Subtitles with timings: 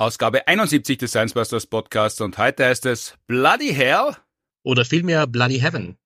[0.00, 4.16] Ausgabe 71 des Science Busters Podcasts und heute heißt es Bloody Hell
[4.62, 5.98] oder vielmehr Bloody Heaven.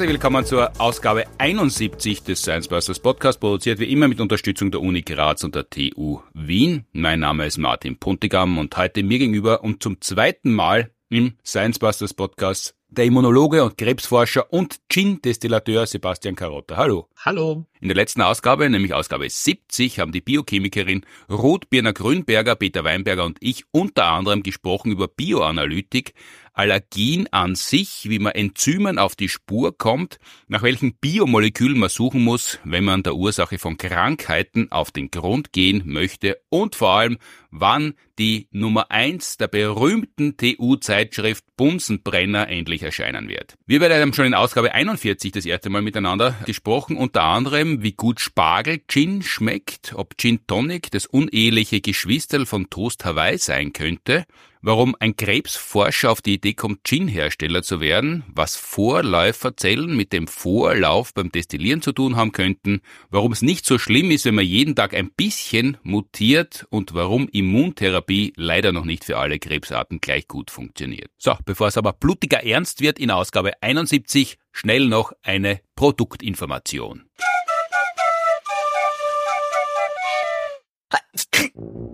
[0.00, 4.80] Herzlich willkommen zur Ausgabe 71 des Science Busters Podcast, produziert wie immer mit Unterstützung der
[4.80, 6.86] Uni Graz und der TU Wien.
[6.92, 11.78] Mein Name ist Martin Puntigam und heute mir gegenüber und zum zweiten Mal im Science
[11.78, 16.78] Busters Podcast der Immunologe und Krebsforscher und Gin-Destillateur Sebastian Carotta.
[16.78, 17.10] Hallo.
[17.22, 17.66] Hallo.
[17.82, 23.24] In der letzten Ausgabe, nämlich Ausgabe 70, haben die Biochemikerin Ruth Birner Grünberger, Peter Weinberger
[23.24, 26.12] und ich unter anderem gesprochen über Bioanalytik,
[26.52, 32.22] Allergien an sich, wie man Enzymen auf die Spur kommt, nach welchen Biomolekülen man suchen
[32.22, 37.16] muss, wenn man der Ursache von Krankheiten auf den Grund gehen möchte und vor allem,
[37.50, 43.54] wann die Nummer eins der berühmten TU-Zeitschrift Bunsenbrenner endlich erscheinen wird.
[43.66, 47.92] Wir beide haben schon in Ausgabe 41 das erste Mal miteinander gesprochen, unter anderem, wie
[47.92, 54.26] gut Spargel-Gin schmeckt, ob Gin Tonic das uneheliche Geschwisterl von Toast Hawaii sein könnte,
[54.62, 61.14] warum ein Krebsforscher auf die Idee kommt, Gin-Hersteller zu werden, was Vorläuferzellen mit dem Vorlauf
[61.14, 64.74] beim Destillieren zu tun haben könnten, warum es nicht so schlimm ist, wenn man jeden
[64.74, 70.50] Tag ein bisschen mutiert und warum Immuntherapie leider noch nicht für alle Krebsarten gleich gut
[70.50, 71.10] funktioniert.
[71.18, 77.04] So, bevor es aber blutiger Ernst wird in Ausgabe 71, schnell noch eine Produktinformation.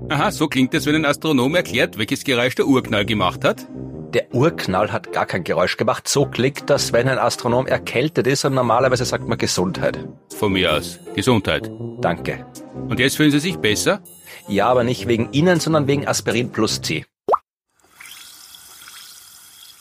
[0.09, 3.67] Aha, so klingt es, wenn ein Astronom erklärt, welches Geräusch der Urknall gemacht hat.
[4.15, 6.09] Der Urknall hat gar kein Geräusch gemacht.
[6.09, 9.99] So klingt das, wenn ein Astronom erkältet ist und normalerweise sagt man Gesundheit.
[10.37, 11.01] Von mir aus.
[11.15, 11.71] Gesundheit.
[12.01, 12.47] Danke.
[12.89, 14.03] Und jetzt fühlen Sie sich besser?
[14.49, 17.05] Ja, aber nicht wegen Ihnen, sondern wegen Aspirin plus C.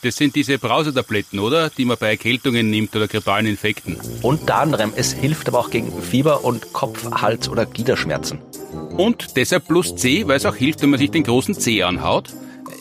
[0.05, 1.71] Das sind diese Brausetabletten, oder?
[1.71, 3.97] Die man bei Erkältungen nimmt oder grippalen Infekten.
[4.21, 4.93] Unter anderem.
[4.95, 8.37] Es hilft aber auch gegen Fieber und Kopf-, Hals- oder Gliederschmerzen.
[8.97, 12.29] Und deshalb plus C, weil es auch hilft, wenn man sich den großen C anhaut.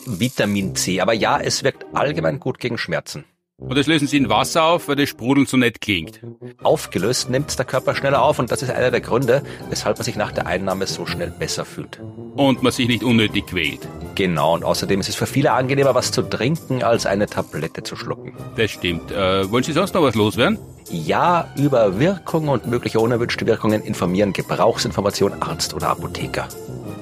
[0.05, 1.01] Vitamin C.
[1.01, 3.25] Aber ja, es wirkt allgemein gut gegen Schmerzen.
[3.57, 6.19] Und das lösen Sie in Wasser auf, weil das Sprudeln so nett klingt.
[6.61, 10.03] Aufgelöst nimmt es der Körper schneller auf und das ist einer der Gründe, weshalb man
[10.03, 12.01] sich nach der Einnahme so schnell besser fühlt.
[12.35, 13.87] Und man sich nicht unnötig quält.
[14.15, 17.95] Genau, und außerdem ist es für viele angenehmer, was zu trinken, als eine Tablette zu
[17.95, 18.33] schlucken.
[18.57, 19.11] Das stimmt.
[19.11, 20.59] Äh, wollen Sie sonst noch was loswerden?
[20.89, 26.49] Ja, über Wirkung und mögliche unerwünschte Wirkungen informieren Gebrauchsinformation Arzt oder Apotheker.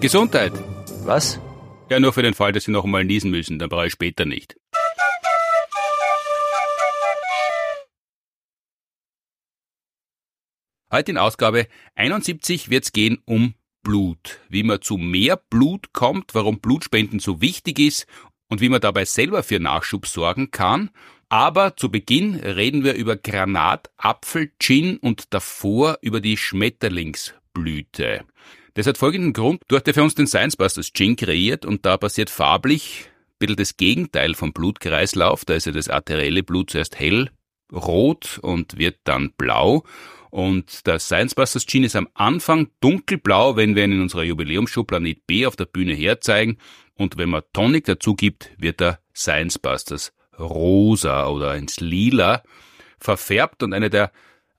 [0.01, 0.53] Gesundheit.
[1.03, 1.39] Was?
[1.89, 4.25] Ja, nur für den Fall, dass Sie noch einmal niesen müssen, dann brauche ich später
[4.25, 4.55] nicht.
[10.93, 11.65] Heute in Ausgabe
[11.95, 17.41] 71 wird es gehen um Blut, wie man zu mehr Blut kommt, warum Blutspenden so
[17.41, 18.05] wichtig ist
[18.47, 20.91] und wie man dabei selber für Nachschub sorgen kann.
[21.29, 28.23] Aber zu Beginn reden wir über Granatapfel, Gin und davor über die Schmetterlingsblüte.
[28.75, 29.63] Das hat folgenden Grund.
[29.69, 33.37] Du hast ja für uns den Science Busters Gin kreiert und da passiert farblich ein
[33.39, 35.43] bisschen das Gegenteil vom Blutkreislauf.
[35.43, 37.31] Da ist ja das arterielle Blut zuerst hell,
[37.71, 39.83] rot und wird dann blau.
[40.33, 44.83] Und der Science Busters Gin ist am Anfang dunkelblau, wenn wir ihn in unserer Jubiläumsshow
[44.83, 46.57] Planet B auf der Bühne herzeigen.
[46.95, 52.41] Und wenn man Tonic dazu gibt, wird er Science Busters rosa oder ins lila
[52.97, 53.61] verfärbt.
[53.61, 54.11] Und eine der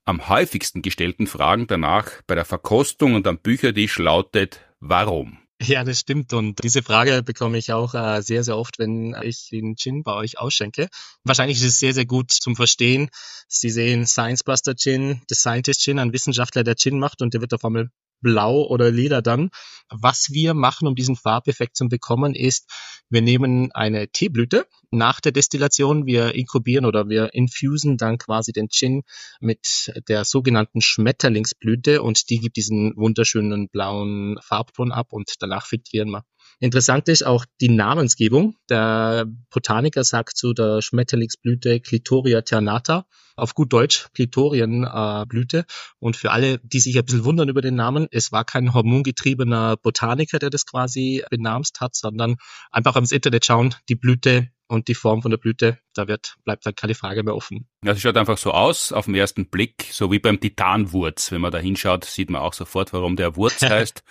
[0.05, 5.39] am häufigsten gestellten Fragen danach bei der Verkostung und am Büchertisch lautet, warum?
[5.63, 6.33] Ja, das stimmt.
[6.33, 10.13] Und diese Frage bekomme ich auch äh, sehr, sehr oft, wenn ich den Gin bei
[10.13, 10.89] euch ausschenke.
[11.23, 13.09] Wahrscheinlich ist es sehr, sehr gut zum Verstehen.
[13.49, 17.41] Sie sehen Science Buster Gin, The Scientist Gin, ein Wissenschaftler, der Gin macht und der
[17.41, 17.89] wird auf einmal
[18.21, 19.51] blau oder lila dann.
[19.91, 22.71] Was wir machen, um diesen Farbeffekt zu bekommen, ist,
[23.11, 28.69] wir nehmen eine Teeblüte nach der Destillation, wir inkubieren oder wir infusen dann quasi den
[28.69, 29.03] Gin
[29.41, 36.11] mit der sogenannten Schmetterlingsblüte und die gibt diesen wunderschönen blauen Farbton ab und danach filtrieren
[36.11, 36.25] wir.
[36.65, 38.57] Interessant ist auch die Namensgebung.
[38.71, 43.05] Der Botaniker sagt zu der Schmetterlingsblüte Clitoria ternata,
[43.37, 45.59] auf gut Deutsch Klitorienblüte.
[45.59, 45.65] Äh,
[45.99, 49.77] und für alle, die sich ein bisschen wundern über den Namen, es war kein hormongetriebener
[49.77, 52.37] Botaniker, der das quasi benamst hat, sondern
[52.71, 56.65] einfach ins Internet schauen, die Blüte und die Form von der Blüte, da wird, bleibt
[56.65, 57.69] dann keine Frage mehr offen.
[57.85, 61.31] Ja, sie schaut einfach so aus, auf den ersten Blick, so wie beim Titanwurz.
[61.31, 64.03] Wenn man da hinschaut, sieht man auch sofort, warum der Wurz heißt.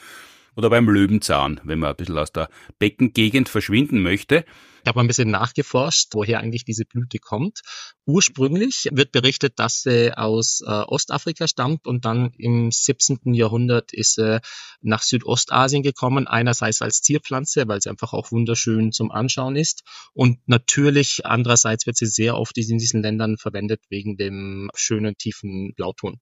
[0.55, 4.45] Oder beim Löwenzahn, wenn man ein bisschen aus der Beckengegend verschwinden möchte.
[4.83, 7.61] Ich habe ein bisschen nachgeforscht, woher eigentlich diese Blüte kommt.
[8.05, 13.33] Ursprünglich wird berichtet, dass sie aus äh, Ostafrika stammt und dann im 17.
[13.33, 14.41] Jahrhundert ist sie
[14.81, 19.83] nach Südostasien gekommen, einerseits als Zierpflanze, weil sie einfach auch wunderschön zum Anschauen ist
[20.13, 25.73] und natürlich andererseits wird sie sehr oft in diesen Ländern verwendet wegen dem schönen tiefen
[25.75, 26.19] Blauton.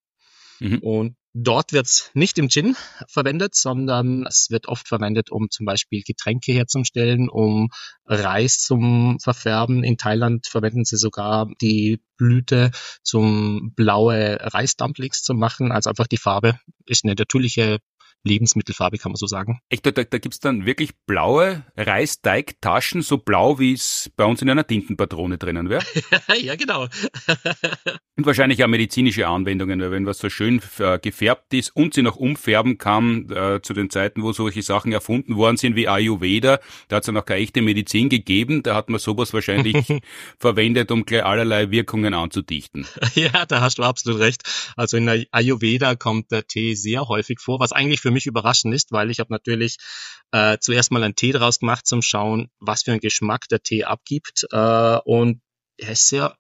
[0.60, 0.78] Mhm.
[0.78, 2.76] Und Dort wird es nicht im Gin
[3.08, 7.70] verwendet, sondern es wird oft verwendet, um zum Beispiel Getränke herzustellen, um
[8.06, 9.84] Reis zum Verfärben.
[9.84, 15.72] In Thailand verwenden sie sogar die Blüte zum blaue Reisdumplings zu machen.
[15.72, 17.80] Also einfach die Farbe ist eine natürliche
[18.24, 19.62] Lebensmittelfarbe, kann man so sagen.
[19.70, 24.50] Echt, da, da gibt's dann wirklich blaue Reisteigtaschen, so blau, wie es bei uns in
[24.50, 25.84] einer Tintenpatrone drinnen wäre?
[26.42, 26.84] ja, genau.
[28.18, 32.04] und wahrscheinlich auch medizinische Anwendungen, weil wenn was so schön äh, gefärbt ist und sie
[32.04, 36.60] noch umfärben kann, äh, zu den Zeiten, wo solche Sachen erfunden worden sind wie Ayurveda,
[36.88, 39.76] da hat es ja noch keine echte Medizin gegeben, da hat man sowas wahrscheinlich
[40.40, 42.86] verwendet, um gleich allerlei Wirkungen anzudichten.
[43.16, 44.44] Ja, da hast du absolut recht.
[44.76, 48.26] Also in der Ayurveda kommt der Tee sehr häufig vor, was eigentlich für für mich
[48.26, 49.78] überraschend ist, weil ich habe natürlich
[50.32, 53.86] äh, zuerst mal einen Tee draus gemacht zum Schauen, was für einen Geschmack der Tee
[53.86, 54.46] abgibt.
[54.52, 55.42] Äh, und
[55.78, 56.36] er ist sehr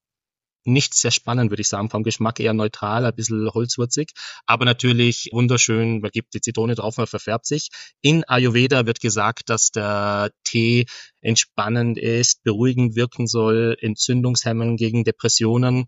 [0.63, 4.11] nicht sehr spannend, würde ich sagen, vom Geschmack eher neutral, ein bisschen holzwurzig,
[4.45, 7.69] aber natürlich wunderschön, man gibt die Zitrone drauf, man verfärbt sich.
[8.01, 10.85] In Ayurveda wird gesagt, dass der Tee
[11.19, 15.87] entspannend ist, beruhigend wirken soll, entzündungshemmend gegen Depressionen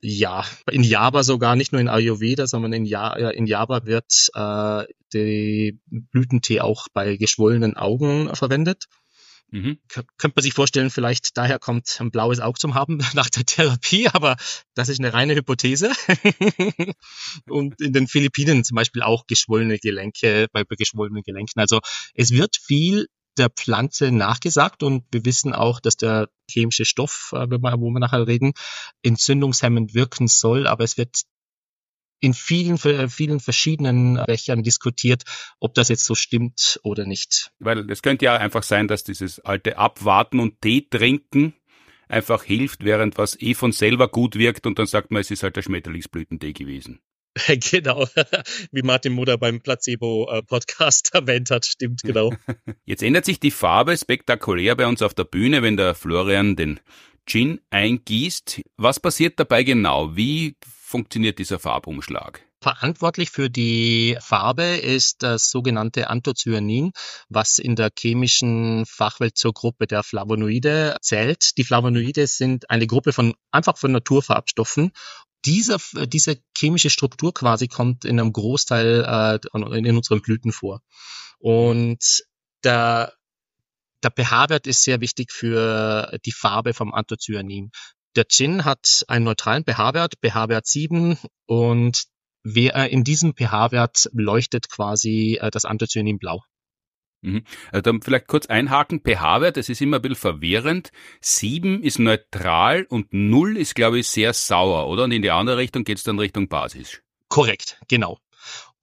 [0.00, 4.30] ja, in Java sogar, nicht nur in Ayurveda, sondern in, ja, äh, in Java wird
[4.34, 8.86] äh, die Blütentee auch bei geschwollenen Augen verwendet.
[9.50, 9.78] Mhm.
[9.88, 14.08] Könnte man sich vorstellen, vielleicht daher kommt ein blaues Auge zum Haben nach der Therapie,
[14.08, 14.36] aber
[14.74, 15.90] das ist eine reine Hypothese.
[17.48, 21.60] und in den Philippinen zum Beispiel auch geschwollene Gelenke, bei geschwollenen Gelenken.
[21.60, 21.80] Also
[22.14, 27.46] es wird viel der Pflanze nachgesagt und wir wissen auch, dass der chemische Stoff, äh,
[27.48, 28.52] wo wir nachher reden,
[29.02, 31.22] entzündungshemmend wirken soll, aber es wird
[32.20, 35.22] in vielen, vielen verschiedenen Bechern diskutiert,
[35.60, 37.52] ob das jetzt so stimmt oder nicht.
[37.60, 41.54] Weil es könnte ja einfach sein, dass dieses alte Abwarten und Tee trinken
[42.08, 45.42] einfach hilft, während was eh von selber gut wirkt und dann sagt man, es ist
[45.42, 47.00] halt der Schmetterlingsblütentee gewesen.
[47.70, 48.06] Genau,
[48.72, 52.32] wie Martin Mutter beim Placebo-Podcast erwähnt hat, stimmt genau.
[52.84, 56.80] Jetzt ändert sich die Farbe spektakulär bei uns auf der Bühne, wenn der Florian den
[57.26, 58.62] Gin eingießt.
[58.76, 60.16] Was passiert dabei genau?
[60.16, 62.42] Wie funktioniert dieser Farbumschlag?
[62.60, 66.90] Verantwortlich für die Farbe ist das sogenannte Anthocyanin,
[67.28, 71.56] was in der chemischen Fachwelt zur Gruppe der Flavonoide zählt.
[71.56, 74.90] Die Flavonoide sind eine Gruppe von einfach von Naturfarbstoffen
[75.44, 80.82] dieser, diese chemische Struktur quasi kommt in einem Großteil äh, in unseren Blüten vor.
[81.38, 82.24] Und
[82.64, 83.12] der,
[84.02, 87.70] der pH-Wert ist sehr wichtig für die Farbe vom Anthocyanin.
[88.16, 92.04] Der Gin hat einen neutralen pH-Wert, pH-Wert 7 und
[92.42, 96.42] wer, in diesem pH-Wert leuchtet quasi äh, das Anthocyanin blau.
[97.20, 97.42] Mhm.
[97.72, 100.90] Also dann vielleicht kurz einhaken, pH-Wert, das ist immer ein bisschen verwirrend.
[101.20, 105.04] 7 ist neutral und 0 ist, glaube ich, sehr sauer, oder?
[105.04, 107.02] Und in die andere Richtung geht es dann Richtung Basis.
[107.28, 108.18] Korrekt, genau.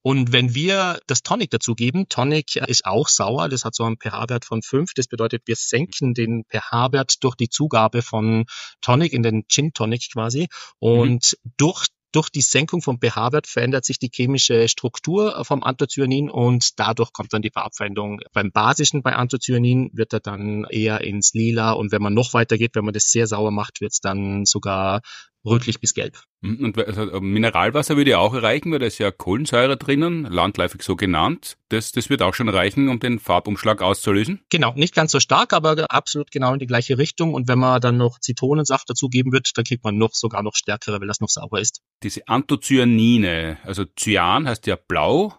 [0.02, 4.46] Und wenn wir das Tonic dazugeben, Tonic ist auch sauer, das hat so einen pH-Wert
[4.46, 8.46] von 5, das bedeutet, wir senken den pH-Wert durch die Zugabe von
[8.82, 10.48] Tonic in den Gin Tonic quasi.
[10.78, 11.52] Und mhm.
[11.58, 17.12] durch durch die Senkung vom pH-Wert verändert sich die chemische Struktur vom Anthocyanin und dadurch
[17.12, 18.22] kommt dann die Farbveränderung.
[18.32, 22.58] Beim basischen bei Anthocyanin wird er dann eher ins Lila und wenn man noch weiter
[22.58, 25.02] geht, wenn man das sehr sauer macht, wird es dann sogar
[25.46, 26.22] rötlich bis gelb.
[26.42, 30.26] Mhm, und also äh, Mineralwasser würde ja auch reichen, weil da ist ja Kohlensäure drinnen,
[30.26, 31.58] landläufig so genannt.
[31.70, 34.42] Das, das wird auch schon reichen, um den Farbumschlag auszulösen?
[34.50, 37.34] Genau, nicht ganz so stark, aber absolut genau in die gleiche Richtung.
[37.34, 41.00] Und wenn man dann noch Zitronensaft dazugeben wird, dann kriegt man noch sogar noch stärkere,
[41.00, 41.82] weil das noch sauber ist.
[42.04, 45.34] Diese Anthocyanine, also Cyan heißt ja blau.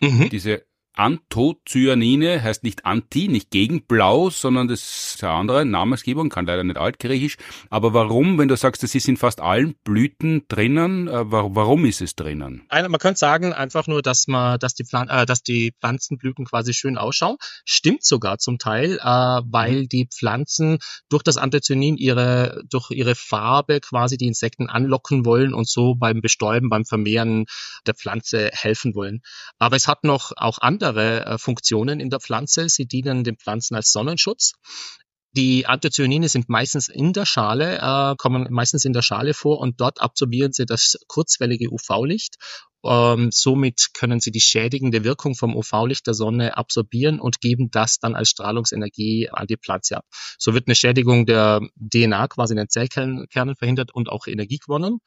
[0.00, 0.28] Mhm.
[0.30, 0.64] Diese
[0.94, 6.64] Anthocyanine heißt nicht Anti, nicht gegen Blau, sondern das ist eine andere Namensgebung, kann leider
[6.64, 7.36] nicht altgriechisch.
[7.70, 12.02] Aber warum, wenn du sagst, das ist in fast allen Blüten drinnen, äh, warum ist
[12.02, 12.66] es drinnen?
[12.70, 16.74] Man könnte sagen einfach nur, dass man, dass die, Pflan äh, dass die Pflanzenblüten quasi
[16.74, 17.36] schön ausschauen.
[17.64, 19.88] Stimmt sogar zum Teil, äh, weil mhm.
[19.88, 25.68] die Pflanzen durch das Anthocyanin ihre, durch ihre Farbe quasi die Insekten anlocken wollen und
[25.68, 27.46] so beim Bestäuben, beim Vermehren
[27.86, 29.22] der Pflanze helfen wollen.
[29.58, 32.68] Aber es hat noch auch andere andere äh, Funktionen in der Pflanze.
[32.68, 34.52] Sie dienen den Pflanzen als Sonnenschutz.
[35.34, 39.80] Die Anthocyanine sind meistens in der Schale, äh, kommen meistens in der Schale vor und
[39.80, 42.36] dort absorbieren sie das kurzwellige UV-Licht
[42.84, 48.00] Ähm, somit können sie die schädigende Wirkung vom UV-Licht der Sonne absorbieren und geben das
[48.00, 50.04] dann als Strahlungsenergie an die Pflanze ab.
[50.36, 54.98] So wird eine Schädigung der DNA quasi in den Zellkernen verhindert und auch Energie gewonnen.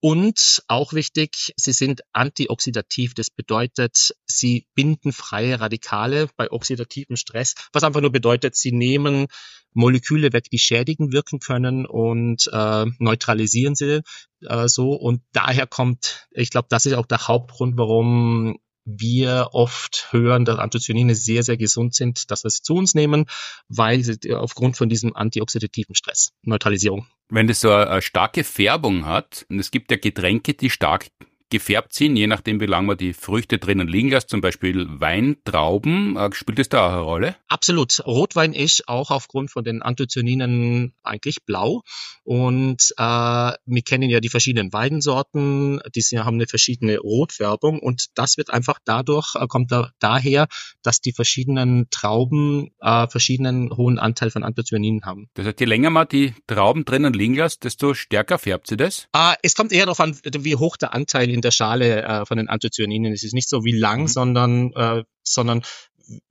[0.00, 3.14] Und auch wichtig, sie sind antioxidativ.
[3.14, 9.26] Das bedeutet, sie binden freie Radikale bei oxidativem Stress, was einfach nur bedeutet, sie nehmen
[9.72, 14.02] Moleküle weg, die schädigen wirken können und äh, neutralisieren sie
[14.42, 14.92] äh, so.
[14.92, 20.58] Und daher kommt, ich glaube, das ist auch der Hauptgrund, warum wir oft hören, dass
[20.58, 23.26] Anthocyanine sehr, sehr gesund sind, dass wir sie zu uns nehmen,
[23.68, 27.06] weil sie aufgrund von diesem antioxidativen Stress, Neutralisierung.
[27.28, 31.08] Wenn das so eine starke Färbung hat, und es gibt ja Getränke, die stark
[31.50, 36.16] gefärbt sind, je nachdem, wie lange man die Früchte drinnen liegen lässt, zum Beispiel Weintrauben.
[36.16, 37.36] Äh, spielt das da auch eine Rolle?
[37.48, 38.04] Absolut.
[38.06, 41.82] Rotwein ist auch aufgrund von den Anthocyaninen eigentlich blau.
[42.24, 48.36] Und äh, wir kennen ja die verschiedenen Weinsorten, die haben eine verschiedene Rotfärbung und das
[48.36, 50.48] wird einfach dadurch, äh, kommt da, daher,
[50.82, 55.28] dass die verschiedenen Trauben äh, verschiedenen hohen Anteil von Anthocyaninen haben.
[55.34, 59.08] Das heißt, je länger man die Trauben drinnen liegen lässt, desto stärker färbt sie das?
[59.14, 62.38] Äh, es kommt eher darauf an, wie hoch der Anteil in der Schale äh, von
[62.38, 63.20] den Anthocyaninen ist.
[63.20, 64.08] Es ist nicht so wie lang, mhm.
[64.08, 65.62] sondern, äh, sondern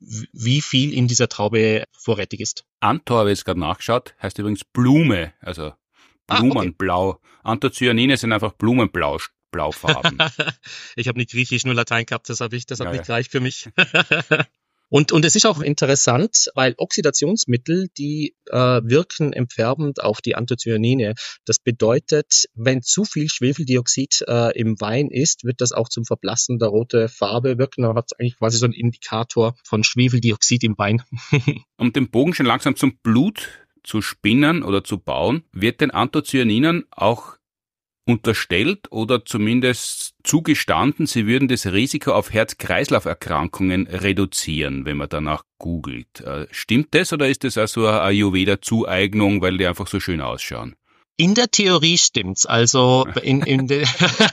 [0.07, 2.65] wie viel in dieser Traube vorrätig ist.
[2.79, 5.73] Antor, habe ich jetzt gerade nachgeschaut, heißt übrigens Blume, also
[6.27, 7.11] Blumenblau.
[7.11, 7.27] Ah, okay.
[7.43, 9.19] Anthocyanine sind einfach Blumenblau.
[9.51, 10.17] Blaufarben.
[10.97, 13.31] ich habe nicht Griechisch, nur Latein gehabt, das habe ich, das hat ja, nicht gereicht
[13.31, 13.69] für mich.
[14.95, 21.15] Und, und es ist auch interessant, weil Oxidationsmittel, die äh, wirken empfärbend auf die Anthocyanine.
[21.43, 26.59] Das bedeutet, wenn zu viel Schwefeldioxid äh, im Wein ist, wird das auch zum Verblassen
[26.59, 27.81] der rote Farbe wirken.
[27.81, 31.03] Man hat eigentlich quasi so einen Indikator von Schwefeldioxid im Wein.
[31.75, 33.49] um den Bogen schon langsam zum Blut
[33.83, 37.34] zu spinnen oder zu bauen, wird den Anthocyaninen auch
[38.05, 46.21] unterstellt oder zumindest zugestanden, sie würden das Risiko auf Herz-Kreislauf-Erkrankungen reduzieren, wenn man danach googelt.
[46.21, 50.75] Äh, stimmt das oder ist das also eine Ayurveda-Zueignung, weil die einfach so schön ausschauen?
[51.17, 52.45] In der Theorie stimmt's.
[52.45, 53.85] Also in, in, de,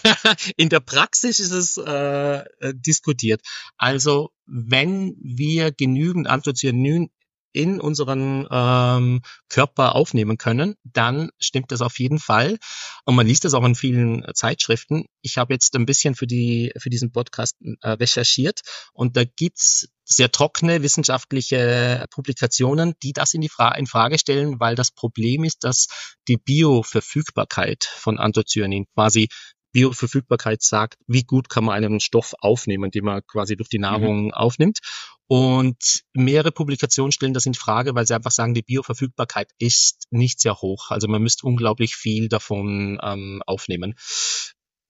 [0.57, 2.43] in der Praxis ist es äh, äh,
[2.75, 3.41] diskutiert.
[3.77, 7.11] Also wenn wir genügend Anthocyanin
[7.53, 12.59] in unseren ähm, Körper aufnehmen können, dann stimmt das auf jeden Fall.
[13.05, 15.07] Und man liest das auch in vielen Zeitschriften.
[15.21, 18.61] Ich habe jetzt ein bisschen für die für diesen Podcast äh, recherchiert
[18.93, 24.61] und da gibt's sehr trockene wissenschaftliche Publikationen, die das in die Fra in Frage stellen,
[24.61, 25.87] weil das Problem ist, dass
[26.29, 29.29] die Bioverfügbarkeit von Anthocyanin quasi
[29.73, 33.83] Bioverfügbarkeit sagt, wie gut kann man einen Stoff aufnehmen, den man quasi durch die mhm.
[33.83, 34.33] Nahrung mhm.
[34.33, 34.79] aufnimmt.
[35.29, 40.41] Und mehrere Publikationen stellen das in Frage, weil sie einfach sagen, die Bioverfügbarkeit ist nicht
[40.41, 40.91] sehr hoch.
[40.91, 43.95] Also man müsste unglaublich viel davon ähm, aufnehmen.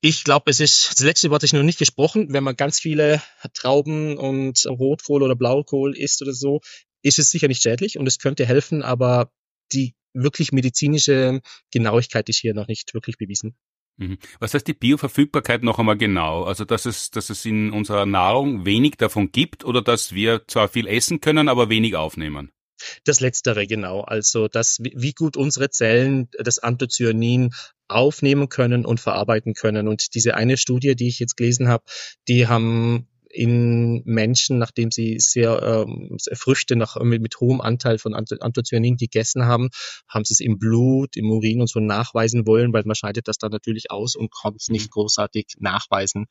[0.01, 2.33] Ich glaube, es ist, das letzte Wort ist noch nicht gesprochen.
[2.33, 3.23] Wenn man ganz viele
[3.55, 6.61] Trauben und Rotkohl oder Blaukohl isst oder so,
[7.03, 9.31] ist es sicher nicht schädlich und es könnte helfen, aber
[9.73, 13.57] die wirklich medizinische Genauigkeit ist hier noch nicht wirklich bewiesen.
[13.97, 14.19] Mhm.
[14.41, 16.45] Was heißt die Bioverfügbarkeit noch einmal genau?
[16.45, 20.69] Also, dass es, dass es in unserer Nahrung wenig davon gibt oder dass wir zwar
[20.69, 22.53] viel essen können, aber wenig aufnehmen?
[23.05, 24.01] Das Letztere, genau.
[24.01, 27.51] Also, dass, wie gut unsere Zellen das Anthocyanin
[27.89, 29.87] aufnehmen können und verarbeiten können.
[29.87, 31.85] Und diese eine Studie, die ich jetzt gelesen habe,
[32.29, 38.15] die haben in Menschen, nachdem sie sehr ähm, Früchte nach, mit, mit hohem Anteil von
[38.15, 39.71] Anthocyanin gegessen haben,
[40.09, 43.39] haben sie es im Blut, im Urin und so nachweisen wollen, weil man scheidet das
[43.39, 44.91] dann natürlich aus und konnte es nicht mhm.
[44.91, 46.27] großartig nachweisen.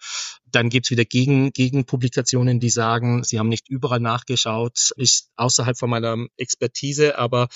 [0.46, 5.89] Dann gibt's wieder Gegen, Gegenpublikationen, die sagen, sie haben nicht überall nachgeschaut, ist außerhalb von
[5.89, 7.48] meiner Expertise, aber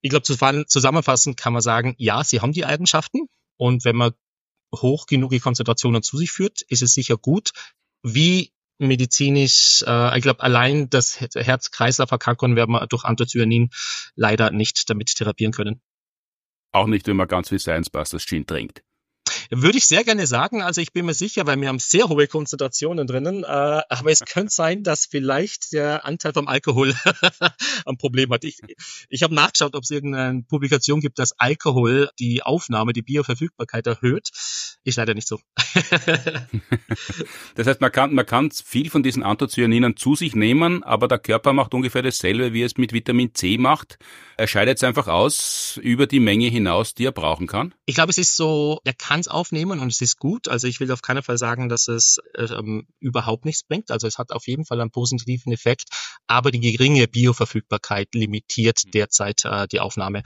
[0.00, 0.24] ich glaube,
[0.66, 4.12] zusammenfassend kann man sagen, ja, sie haben die Eigenschaften und wenn man
[4.74, 7.52] hoch genug die Konzentrationen zu sich führt, ist es sicher gut.
[8.02, 13.70] Wie medizinisch, äh, ich glaube, allein das Herz-Kreislauf-Erkrankungen werden wir durch Anthocyanin
[14.14, 15.80] leider nicht damit therapieren können.
[16.72, 18.82] Auch nicht, wenn man ganz viel Science Busters Gin trinkt.
[19.50, 20.62] Würde ich sehr gerne sagen.
[20.62, 23.44] Also ich bin mir sicher, weil wir haben sehr hohe Konzentrationen drinnen.
[23.44, 26.94] Äh, aber es könnte sein, dass vielleicht der Anteil vom Alkohol
[27.86, 28.44] ein Problem hat.
[28.44, 28.60] Ich,
[29.08, 34.28] ich habe nachgeschaut, ob es irgendeine Publikation gibt, dass Alkohol die Aufnahme, die Bioverfügbarkeit erhöht.
[34.84, 35.38] Ist leider nicht so.
[37.54, 41.18] das heißt, man kann, man kann viel von diesen Anthocyaninen zu sich nehmen, aber der
[41.18, 43.98] Körper macht ungefähr dasselbe, wie es mit Vitamin C macht.
[44.36, 47.74] Er scheidet es einfach aus über die Menge hinaus, die er brauchen kann.
[47.86, 50.48] Ich glaube, es ist so, er kann es aufnehmen und es ist gut.
[50.48, 53.90] Also ich will auf keinen Fall sagen, dass es ähm, überhaupt nichts bringt.
[53.90, 55.84] Also es hat auf jeden Fall einen positiven Effekt,
[56.26, 58.90] aber die geringe Bioverfügbarkeit limitiert mhm.
[58.90, 60.22] derzeit äh, die Aufnahme.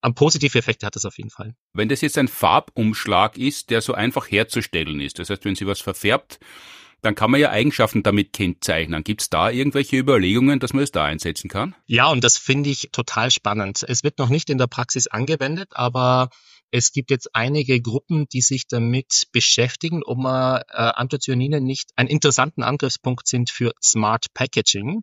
[0.00, 1.54] ein positive Effekte hat das auf jeden Fall.
[1.74, 5.66] Wenn das jetzt ein Farbumschlag ist, der so einfach herzustellen ist, das heißt, wenn sie
[5.66, 6.38] was verfärbt,
[7.04, 9.04] dann kann man ja Eigenschaften damit kennzeichnen.
[9.04, 11.74] Gibt es da irgendwelche Überlegungen, dass man es da einsetzen kann?
[11.86, 13.84] Ja, und das finde ich total spannend.
[13.86, 16.30] Es wird noch nicht in der Praxis angewendet, aber
[16.74, 22.08] es gibt jetzt einige Gruppen, die sich damit beschäftigen, ob man äh, Anthocyanine nicht einen
[22.08, 25.02] interessanten Angriffspunkt sind für Smart Packaging.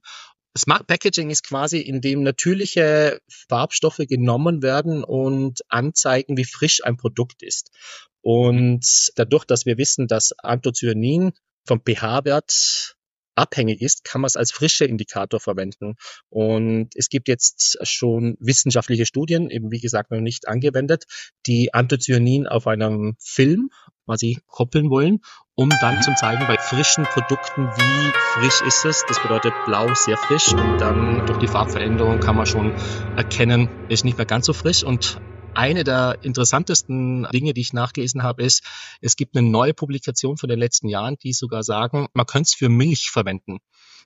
[0.57, 6.97] Smart Packaging ist quasi, in dem natürliche Farbstoffe genommen werden und anzeigen, wie frisch ein
[6.97, 7.71] Produkt ist.
[8.19, 8.85] Und
[9.15, 11.31] dadurch, dass wir wissen, dass Anthocyanin
[11.65, 12.97] vom pH-Wert
[13.41, 15.95] abhängig ist, kann man es als frische Indikator verwenden.
[16.29, 21.05] Und es gibt jetzt schon wissenschaftliche Studien, eben wie gesagt noch nicht angewendet,
[21.45, 23.69] die Anthocyanin auf einem Film
[24.05, 25.21] quasi koppeln wollen,
[25.55, 29.03] um dann zu zeigen, bei frischen Produkten, wie frisch ist es.
[29.07, 32.73] Das bedeutet blau sehr frisch und dann durch die Farbveränderung kann man schon
[33.15, 35.19] erkennen, ist nicht mehr ganz so frisch und
[35.53, 38.63] eine der interessantesten Dinge, die ich nachgelesen habe, ist,
[39.01, 42.53] es gibt eine neue Publikation von den letzten Jahren, die sogar sagen, man könnte es
[42.53, 43.59] für Milch verwenden.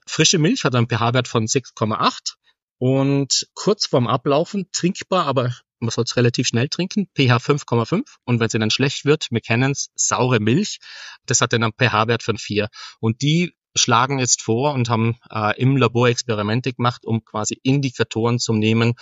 [0.08, 2.36] Frische Milch hat einen pH-Wert von 6,8
[2.78, 8.40] und kurz vorm Ablaufen trinkbar, aber man soll es relativ schnell trinken, pH 5,5 und
[8.40, 10.80] wenn es dann schlecht wird, wir kennen es, saure Milch,
[11.26, 15.60] das hat dann einen pH-Wert von 4 und die schlagen jetzt vor und haben äh,
[15.60, 18.94] im Labor Experimente gemacht, um quasi Indikatoren zu nehmen,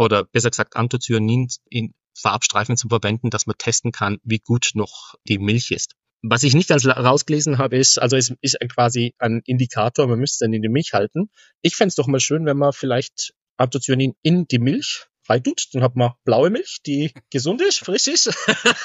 [0.00, 5.14] oder besser gesagt Anthocyanin in Farbstreifen zu verwenden, dass man testen kann, wie gut noch
[5.28, 5.94] die Milch ist.
[6.22, 10.44] Was ich nicht ganz rausgelesen habe, ist, also es ist quasi ein Indikator, man müsste
[10.44, 11.30] dann in die Milch halten.
[11.62, 15.68] Ich fände es doch mal schön, wenn man vielleicht Anthocyanin in die Milch reintut.
[15.72, 18.34] Dann hat man blaue Milch, die gesund ist, frisch ist.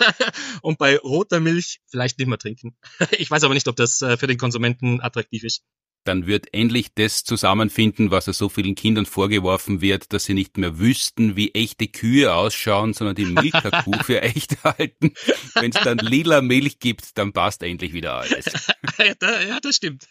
[0.62, 2.77] und bei roter Milch vielleicht nicht mehr trinken.
[3.17, 5.63] ich weiß aber nicht, ob das äh, für den Konsumenten attraktiv ist
[6.05, 10.79] dann wird endlich das zusammenfinden, was so vielen Kindern vorgeworfen wird, dass sie nicht mehr
[10.79, 15.13] wüssten, wie echte Kühe ausschauen, sondern die Milchkuh für echt halten.
[15.55, 18.45] Wenn es dann lila Milch gibt, dann passt endlich wieder alles.
[19.00, 20.07] ja, das stimmt.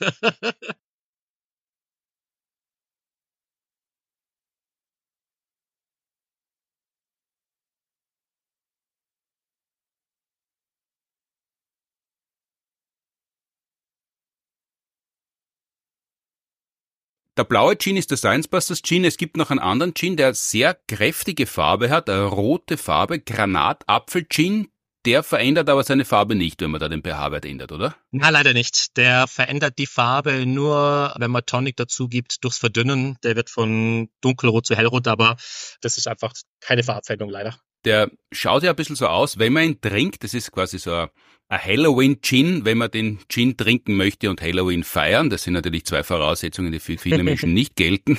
[17.36, 19.04] Der blaue Gin ist der Science Busters Gin.
[19.04, 24.68] Es gibt noch einen anderen Gin, der sehr kräftige Farbe hat, eine rote Farbe, Granatapfel-Gin.
[25.04, 27.95] Der verändert aber seine Farbe nicht, wenn man da den pH-Wert ändert, oder?
[28.10, 28.97] Na, leider nicht.
[28.97, 33.19] Der verändert die Farbe nur, wenn man Tonic dazu gibt, durchs Verdünnen.
[33.23, 35.36] Der wird von dunkelrot zu hellrot, aber
[35.82, 37.58] das ist einfach keine Farbveränderung, leider.
[37.84, 40.95] Der schaut ja ein bisschen so aus, wenn man ihn trinkt, das ist quasi so
[40.95, 41.10] ein
[41.50, 45.28] Halloween-Gin, wenn man den Gin trinken möchte und Halloween feiern.
[45.28, 48.19] Das sind natürlich zwei Voraussetzungen, die für viele Menschen nicht gelten.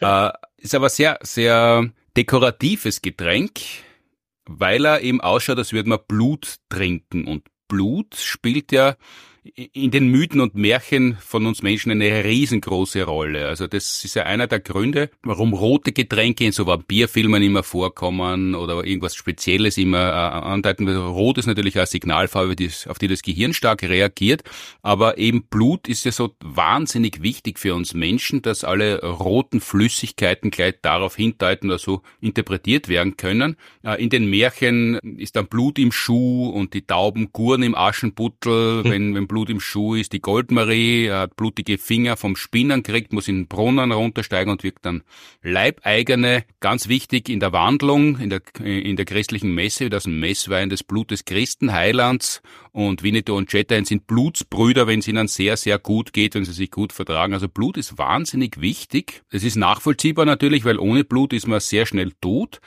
[0.00, 3.60] äh, ist aber sehr, sehr dekoratives Getränk,
[4.58, 7.26] weil er eben ausschaut, als würde man Blut trinken.
[7.26, 8.96] Und Blut spielt ja
[9.42, 13.46] in den Mythen und Märchen von uns Menschen eine riesengroße Rolle.
[13.48, 18.54] Also das ist ja einer der Gründe, warum rote Getränke in so Vampirfilmen immer vorkommen
[18.54, 20.88] oder irgendwas Spezielles immer äh, andeuten.
[20.88, 22.54] Rot ist natürlich eine Signalfarbe,
[22.86, 24.42] auf die das Gehirn stark reagiert,
[24.82, 30.50] aber eben Blut ist ja so wahnsinnig wichtig für uns Menschen, dass alle roten Flüssigkeiten
[30.50, 33.56] gleich darauf hindeuten oder so interpretiert werden können.
[33.82, 38.84] Äh, in den Märchen ist dann Blut im Schuh und die Tauben Guren im Aschenputtel,
[38.84, 38.90] hm.
[38.90, 40.12] wenn, wenn Blut im Schuh ist.
[40.12, 44.84] Die Goldmarie hat blutige Finger vom Spinnen kriegt, muss in den Brunnen runtersteigen und wirkt
[44.84, 45.04] dann
[45.40, 46.44] Leibeigene.
[46.58, 51.24] Ganz wichtig in der Wandlung, in der, in der christlichen Messe, das Messwein des Blutes
[51.24, 52.42] Christen, Heilands.
[52.72, 56.52] Und Winnetou und Jetain sind Blutsbrüder, wenn es ihnen sehr, sehr gut geht, wenn sie
[56.52, 57.32] sich gut vertragen.
[57.32, 59.22] Also Blut ist wahnsinnig wichtig.
[59.30, 62.60] Es ist nachvollziehbar natürlich, weil ohne Blut ist man sehr schnell tot.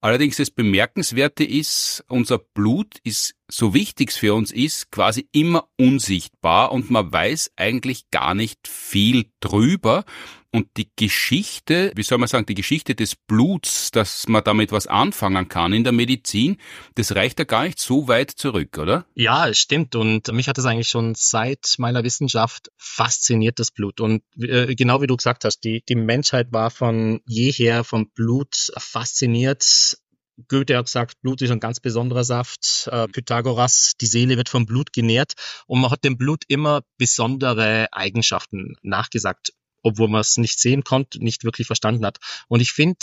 [0.00, 6.72] Allerdings das Bemerkenswerte ist, unser Blut ist, so wichtig für uns ist, quasi immer unsichtbar
[6.72, 10.04] und man weiß eigentlich gar nicht viel drüber.
[10.50, 14.86] Und die Geschichte, wie soll man sagen, die Geschichte des Bluts, dass man damit was
[14.86, 16.56] anfangen kann in der Medizin,
[16.94, 19.04] das reicht ja gar nicht so weit zurück, oder?
[19.14, 19.94] Ja, es stimmt.
[19.94, 24.00] Und mich hat es eigentlich schon seit meiner Wissenschaft fasziniert, das Blut.
[24.00, 28.72] Und äh, genau wie du gesagt hast, die, die Menschheit war von jeher vom Blut
[28.78, 29.98] fasziniert.
[30.46, 32.88] Goethe hat gesagt, Blut ist ein ganz besonderer Saft.
[32.92, 35.34] Äh, Pythagoras, die Seele wird vom Blut genährt.
[35.66, 41.22] Und man hat dem Blut immer besondere Eigenschaften nachgesagt obwohl man es nicht sehen konnte,
[41.22, 42.18] nicht wirklich verstanden hat.
[42.48, 42.98] Und ich finde,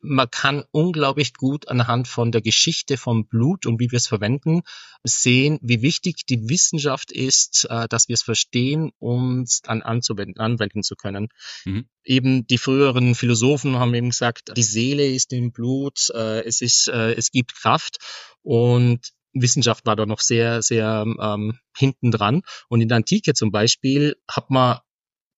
[0.00, 4.62] man kann unglaublich gut anhand von der Geschichte vom Blut und wie wir es verwenden
[5.02, 10.82] sehen, wie wichtig die Wissenschaft ist, äh, dass wir es verstehen und dann anzuwenden, anwenden
[10.82, 11.28] zu können.
[11.64, 11.86] Mhm.
[12.04, 16.88] Eben die früheren Philosophen haben eben gesagt, die Seele ist im Blut, äh, es ist,
[16.88, 17.98] äh, es gibt Kraft
[18.42, 22.42] und Wissenschaft war da noch sehr, sehr ähm, hinten dran.
[22.68, 24.78] Und in der Antike zum Beispiel hat man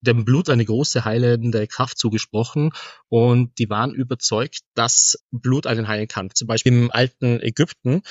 [0.02, 2.70] dem Blut eine große heilende Kraft zugesprochen
[3.08, 6.30] und die waren überzeugt, dass Blut einen heilen kann.
[6.34, 8.02] Zum Beispiel im alten Ägypten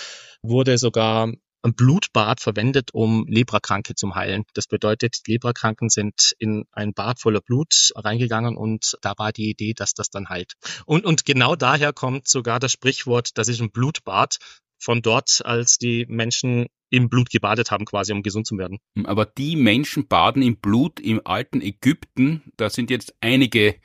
[0.42, 1.32] wurde sogar
[1.64, 4.46] ein Blutbad verwendet, um Leprakranke zu heilen.
[4.54, 9.74] Das bedeutet, Leprakranken sind in ein Bad voller Blut reingegangen und da war die Idee,
[9.74, 10.54] dass das dann heilt.
[10.86, 14.40] Und, und genau daher kommt sogar das Sprichwort, das ist ein Blutbad,
[14.82, 18.80] von dort, als die Menschen im Blut gebadet haben, quasi, um gesund zu werden.
[19.06, 23.76] Aber die Menschen baden im Blut im alten Ägypten, da sind jetzt einige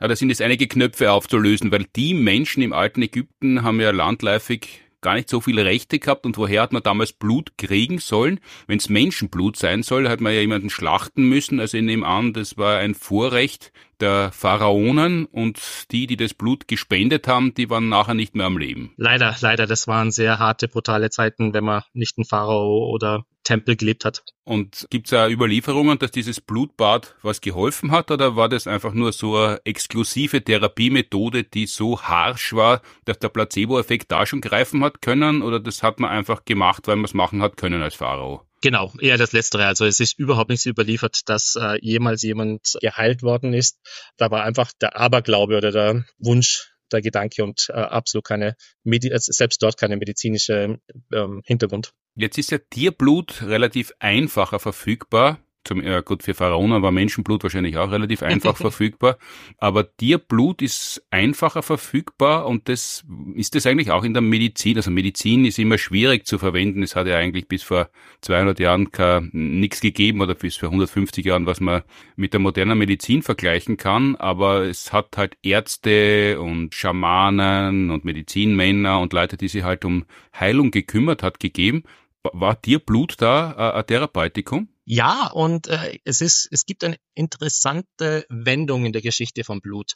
[0.00, 3.90] ja, da sind jetzt einige Knöpfe aufzulösen, weil die Menschen im alten Ägypten haben ja
[3.90, 8.40] landläufig gar nicht so viele Rechte gehabt und woher hat man damals Blut kriegen sollen?
[8.66, 11.60] Wenn es Menschenblut sein soll, hat man ja jemanden schlachten müssen.
[11.60, 15.60] Also ich nehme an, das war ein Vorrecht der Pharaonen und
[15.90, 18.92] die, die das Blut gespendet haben, die waren nachher nicht mehr am Leben.
[18.96, 23.74] Leider, leider, das waren sehr harte, brutale Zeiten, wenn man nicht ein Pharao oder Tempel
[23.74, 24.22] gelebt hat.
[24.44, 28.92] Und gibt es ja Überlieferungen, dass dieses Blutbad was geholfen hat oder war das einfach
[28.94, 34.84] nur so eine exklusive Therapiemethode, die so harsch war, dass der Placebo-Effekt da schon greifen
[34.84, 37.96] hat können oder das hat man einfach gemacht, weil man es machen hat können als
[37.96, 38.46] Pharao?
[38.62, 39.66] Genau, eher das Letztere.
[39.66, 43.78] Also es ist überhaupt nichts überliefert, dass äh, jemals jemand geheilt worden ist.
[44.16, 49.08] Da war einfach der Aberglaube oder der Wunsch, der Gedanke und äh, absolut keine, Medi
[49.08, 50.78] äh, selbst dort keine medizinische
[51.12, 51.92] ähm, Hintergrund.
[52.14, 57.76] Jetzt ist ja Tierblut relativ einfacher verfügbar zum, äh, gut, für Pharaonen war Menschenblut wahrscheinlich
[57.76, 59.18] auch relativ einfach verfügbar,
[59.58, 64.76] aber Tierblut ist einfacher verfügbar und das ist das eigentlich auch in der Medizin.
[64.76, 66.82] Also Medizin ist immer schwierig zu verwenden.
[66.82, 67.90] Es hat ja eigentlich bis vor
[68.22, 68.88] 200 Jahren
[69.32, 71.82] nichts gegeben oder bis vor 150 Jahren, was man
[72.16, 79.00] mit der modernen Medizin vergleichen kann, aber es hat halt Ärzte und Schamanen und Medizinmänner
[79.00, 80.04] und Leute, die sich halt um
[80.38, 81.84] Heilung gekümmert hat, gegeben.
[82.22, 84.68] War Tierblut da äh, ein Therapeutikum?
[84.92, 89.92] Ja, und äh, es ist, es gibt eine interessante Wendung in der Geschichte von Blut.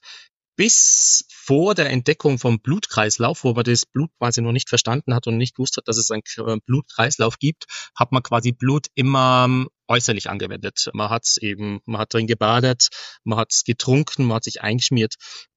[0.55, 5.27] Bis vor der Entdeckung vom Blutkreislauf, wo man das Blut quasi noch nicht verstanden hat
[5.27, 6.23] und nicht gewusst hat, dass es einen
[6.65, 7.65] Blutkreislauf gibt,
[7.99, 10.90] hat man quasi Blut immer ähm, äußerlich angewendet.
[10.92, 12.88] Man hat es eben, man hat drin gebadet,
[13.25, 15.14] man hat es getrunken, man hat sich eingeschmiert.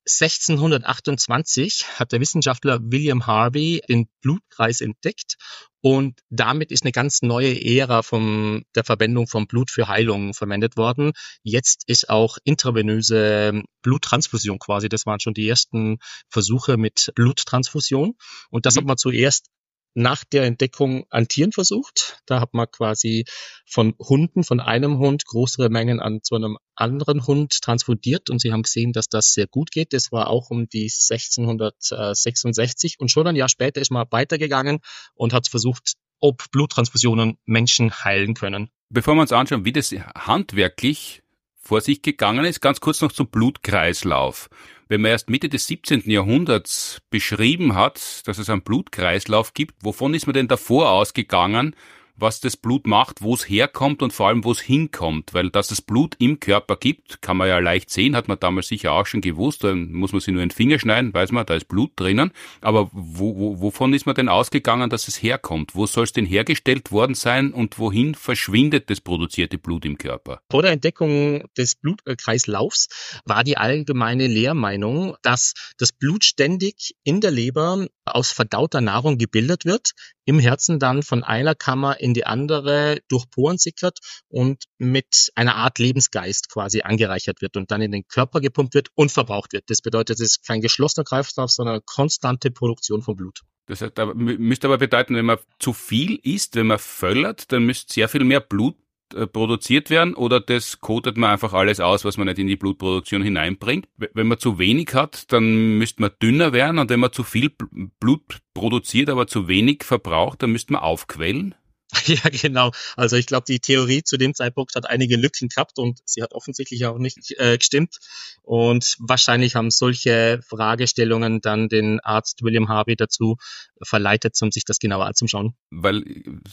[0.09, 5.35] 1628 hat der Wissenschaftler William Harvey den Blutkreis entdeckt
[5.81, 10.75] und damit ist eine ganz neue Ära von der Verwendung von Blut für Heilung verwendet
[10.75, 11.13] worden.
[11.43, 14.89] Jetzt ist auch intravenöse Bluttransfusion quasi.
[14.89, 18.15] Das waren schon die ersten Versuche mit Bluttransfusion.
[18.49, 18.79] Und das mhm.
[18.79, 19.47] hat man zuerst
[19.93, 22.21] nach der Entdeckung an Tieren versucht.
[22.25, 23.25] Da hat man quasi
[23.65, 28.51] von Hunden, von einem Hund größere Mengen an zu einem anderen Hund transfundiert und sie
[28.51, 29.93] haben gesehen, dass das sehr gut geht.
[29.93, 34.79] Das war auch um die 1666 und schon ein Jahr später ist man weitergegangen
[35.15, 38.69] und hat versucht, ob Bluttransfusionen Menschen heilen können.
[38.89, 41.23] Bevor wir uns anschauen, wie das handwerklich
[41.55, 44.49] vor sich gegangen ist, ganz kurz noch zum Blutkreislauf
[44.87, 46.09] wenn man erst Mitte des 17.
[46.09, 51.75] Jahrhunderts beschrieben hat, dass es einen Blutkreislauf gibt, wovon ist man denn davor ausgegangen,
[52.17, 55.33] was das Blut macht, wo es herkommt und vor allem, wo es hinkommt.
[55.33, 58.67] Weil dass es Blut im Körper gibt, kann man ja leicht sehen, hat man damals
[58.67, 59.63] sicher auch schon gewusst.
[59.63, 62.31] Dann muss man sich nur in den Finger schneiden, weiß man, da ist Blut drinnen.
[62.61, 65.75] Aber wo, wo, wovon ist man denn ausgegangen, dass es herkommt?
[65.75, 70.41] Wo soll es denn hergestellt worden sein und wohin verschwindet das produzierte Blut im Körper?
[70.49, 77.31] Vor der Entdeckung des Blutkreislaufs war die allgemeine Lehrmeinung, dass das Blut ständig in der
[77.31, 79.91] Leber aus verdauter Nahrung gebildet wird,
[80.25, 85.55] im Herzen dann von einer Kammer in die andere durch Poren sickert und mit einer
[85.55, 89.65] Art Lebensgeist quasi angereichert wird und dann in den Körper gepumpt wird und verbraucht wird.
[89.67, 93.41] Das bedeutet, es ist kein geschlossener Kreislauf, sondern konstante Produktion von Blut.
[93.67, 97.63] Das heißt, da müsste aber bedeuten, wenn man zu viel isst, wenn man völlert, dann
[97.63, 98.86] müsste sehr viel mehr Blut äh,
[99.31, 103.21] produziert werden oder das kotet man einfach alles aus, was man nicht in die Blutproduktion
[103.21, 103.87] hineinbringt.
[103.97, 107.51] Wenn man zu wenig hat, dann müsste man dünner werden und wenn man zu viel
[107.99, 111.55] Blut produziert, aber zu wenig verbraucht, dann müsste man aufquellen.
[112.07, 112.71] Ja, genau.
[112.95, 116.33] Also ich glaube, die Theorie zu dem Zeitpunkt hat einige Lücken gehabt und sie hat
[116.33, 117.97] offensichtlich auch nicht äh, gestimmt.
[118.43, 123.37] Und wahrscheinlich haben solche Fragestellungen dann den Arzt William Harvey dazu
[123.81, 125.53] verleitet, um sich das genauer anzuschauen.
[125.69, 126.03] Weil,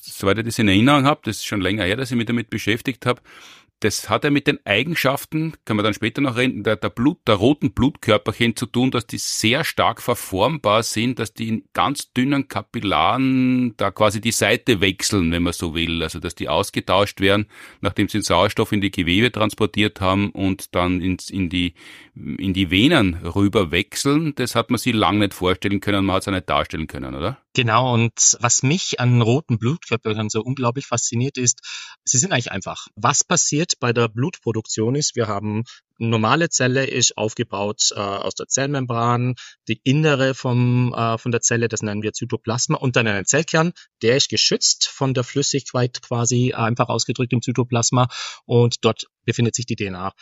[0.03, 2.51] soweit ich das in Erinnerung habe, das ist schon länger her, dass ich mich damit
[2.51, 3.23] beschäftigt habe,
[3.81, 7.19] das hat ja mit den Eigenschaften, können wir dann später noch reden, der, der Blut,
[7.27, 12.13] der roten Blutkörperchen zu tun, dass die sehr stark verformbar sind, dass die in ganz
[12.13, 16.03] dünnen Kapillaren da quasi die Seite wechseln, wenn man so will.
[16.03, 17.47] Also dass die ausgetauscht werden,
[17.81, 21.75] nachdem sie den Sauerstoff in die Gewebe transportiert haben und dann ins, in, die,
[22.15, 24.35] in die Venen rüber wechseln.
[24.37, 27.15] Das hat man sich lange nicht vorstellen können, man hat es auch nicht darstellen können,
[27.15, 27.39] oder?
[27.55, 31.61] Genau, und was mich an roten Blutkörpern so unglaublich fasziniert ist,
[32.05, 32.89] sie sind eigentlich einfach.
[32.97, 35.65] Was passiert bei der Blutproduktion ist, wir haben
[35.99, 39.35] normale Zelle ist aufgebaut äh, aus der Zellmembran,
[39.69, 43.73] die innere vom, äh, von der Zelle, das nennen wir Zytoplasma, und dann einen Zellkern,
[44.03, 48.09] der ist geschützt von der Flüssigkeit quasi einfach ausgedrückt im Zytoplasma
[48.45, 50.13] und dort befindet sich die DNA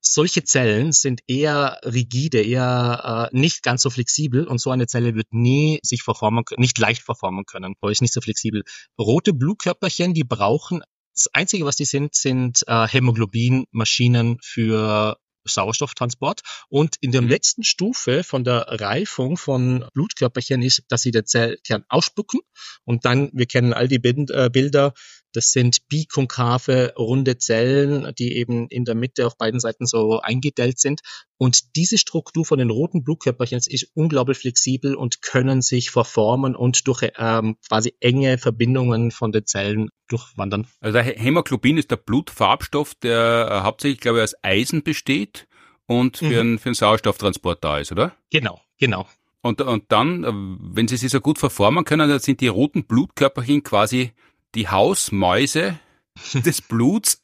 [0.00, 5.14] solche Zellen sind eher rigide, eher äh, nicht ganz so flexibel und so eine Zelle
[5.14, 8.62] wird nie sich verformen, nicht leicht verformen können, weil ist nicht so flexibel.
[8.98, 10.82] Rote Blutkörperchen, die brauchen
[11.14, 16.42] das Einzige, was die sind, sind äh, Hämoglobinmaschinen für Sauerstofftransport.
[16.68, 17.28] Und in der mhm.
[17.28, 22.40] letzten Stufe von der Reifung von Blutkörperchen ist, dass sie den Zellkern ausspucken.
[22.84, 24.92] Und dann, wir kennen all die äh, Bilder,
[25.32, 30.78] das sind bikonkave, runde Zellen, die eben in der Mitte auf beiden Seiten so eingedellt
[30.78, 31.00] sind.
[31.38, 36.86] Und diese Struktur von den roten Blutkörperchen ist unglaublich flexibel und können sich verformen und
[36.86, 40.66] durch ähm, quasi enge Verbindungen von den Zellen durchwandern.
[40.80, 45.46] Also der Hämoglobin ist der Blutfarbstoff, der äh, hauptsächlich, glaube ich, aus Eisen besteht
[45.86, 46.38] und für, mhm.
[46.38, 48.14] einen, für einen Sauerstofftransport da ist, oder?
[48.30, 49.06] Genau, genau.
[49.42, 52.84] Und, und dann, äh, wenn sie sich so gut verformen können, dann sind die roten
[52.84, 54.12] Blutkörperchen quasi
[54.54, 55.78] die Hausmäuse
[56.34, 57.22] des Bluts,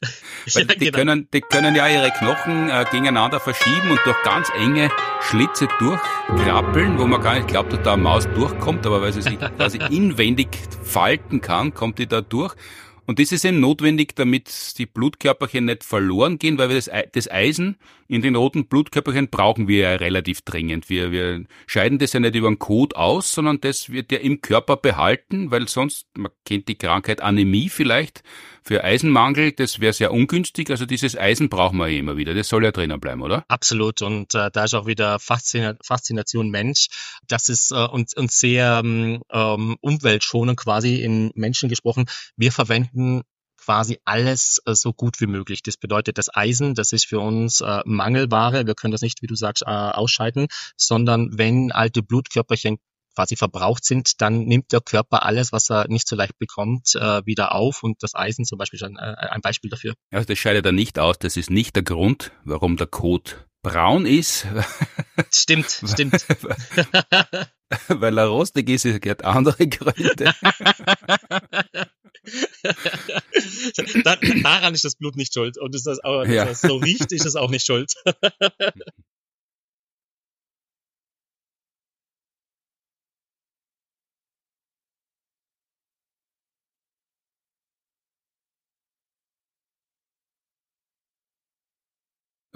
[0.54, 0.98] weil ja, die, genau.
[0.98, 6.98] können, die können ja ihre Knochen äh, gegeneinander verschieben und durch ganz enge Schlitze durchkrabbeln,
[6.98, 9.78] wo man gar nicht glaubt, dass da eine Maus durchkommt, aber weil sie sich quasi
[9.90, 10.48] inwendig
[10.82, 12.54] falten kann, kommt die da durch.
[13.06, 17.30] Und das ist eben notwendig, damit die Blutkörperchen nicht verloren gehen, weil wir das, das
[17.30, 17.76] Eisen
[18.08, 20.88] in den roten Blutkörperchen brauchen wir ja relativ dringend.
[20.88, 24.40] Wir, wir scheiden das ja nicht über den Kot aus, sondern das wird ja im
[24.40, 28.22] Körper behalten, weil sonst, man kennt die Krankheit Anämie vielleicht,
[28.66, 30.70] für Eisenmangel, das wäre sehr ungünstig.
[30.70, 32.34] Also dieses Eisen brauchen wir immer wieder.
[32.34, 33.44] Das soll ja drinnen bleiben, oder?
[33.46, 34.02] Absolut.
[34.02, 36.88] Und äh, da ist auch wieder Faszina Faszination Mensch.
[37.28, 42.06] Das ist äh, uns, uns sehr ähm, ähm, umweltschonend quasi in Menschen gesprochen.
[42.36, 43.22] Wir verwenden
[43.66, 45.62] quasi alles äh, so gut wie möglich.
[45.62, 48.66] Das bedeutet, das Eisen, das ist für uns äh, Mangelware.
[48.66, 52.78] Wir können das nicht, wie du sagst, äh, ausscheiden, sondern wenn alte Blutkörperchen
[53.16, 57.24] quasi verbraucht sind, dann nimmt der Körper alles, was er nicht so leicht bekommt, äh,
[57.24, 59.94] wieder auf und das Eisen zum Beispiel ist ein, äh, ein Beispiel dafür.
[60.12, 64.06] Also das scheidet er nicht aus, das ist nicht der Grund, warum der Kot braun
[64.06, 64.46] ist.
[65.34, 66.24] Stimmt, stimmt.
[67.88, 70.32] Weil er rostig ist, es gibt andere Gründe.
[74.44, 75.58] daran ist das Blut nicht schuld.
[75.58, 76.44] Und ist das auch, ja.
[76.44, 77.92] das so riecht, ist es auch nicht schuld.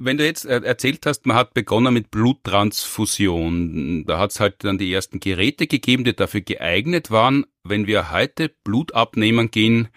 [0.03, 4.65] Wenn du jetzt äh, erzählt hast, man hat begonnen mit Bluttransfusion, da hat es halt
[4.65, 7.45] dann die ersten Geräte gegeben, die dafür geeignet waren.
[7.65, 9.89] Wenn wir heute Blut abnehmen gehen,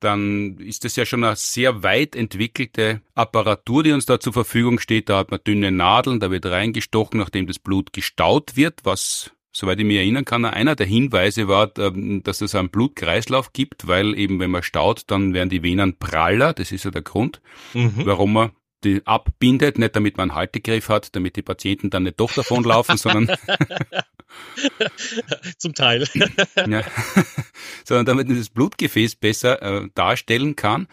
[0.00, 4.78] dann ist das ja schon eine sehr weit entwickelte Apparatur, die uns da zur Verfügung
[4.78, 5.08] steht.
[5.08, 9.80] Da hat man dünne Nadeln, da wird reingestochen, nachdem das Blut gestaut wird, was soweit
[9.80, 14.14] ich mich erinnern kann, einer der Hinweise war, ähm, dass es einen Blutkreislauf gibt, weil
[14.18, 16.52] eben wenn man staut, dann werden die Venen praller.
[16.52, 17.40] Das ist ja der Grund,
[17.72, 18.02] mhm.
[18.04, 18.50] warum man
[18.84, 22.96] die abbindet, nicht damit man einen Haltegriff hat, damit die Patienten dann nicht doch davonlaufen,
[22.96, 23.36] sondern
[25.58, 26.06] zum Teil.
[26.68, 26.82] ja,
[27.84, 30.88] sondern damit man das Blutgefäß besser äh, darstellen kann.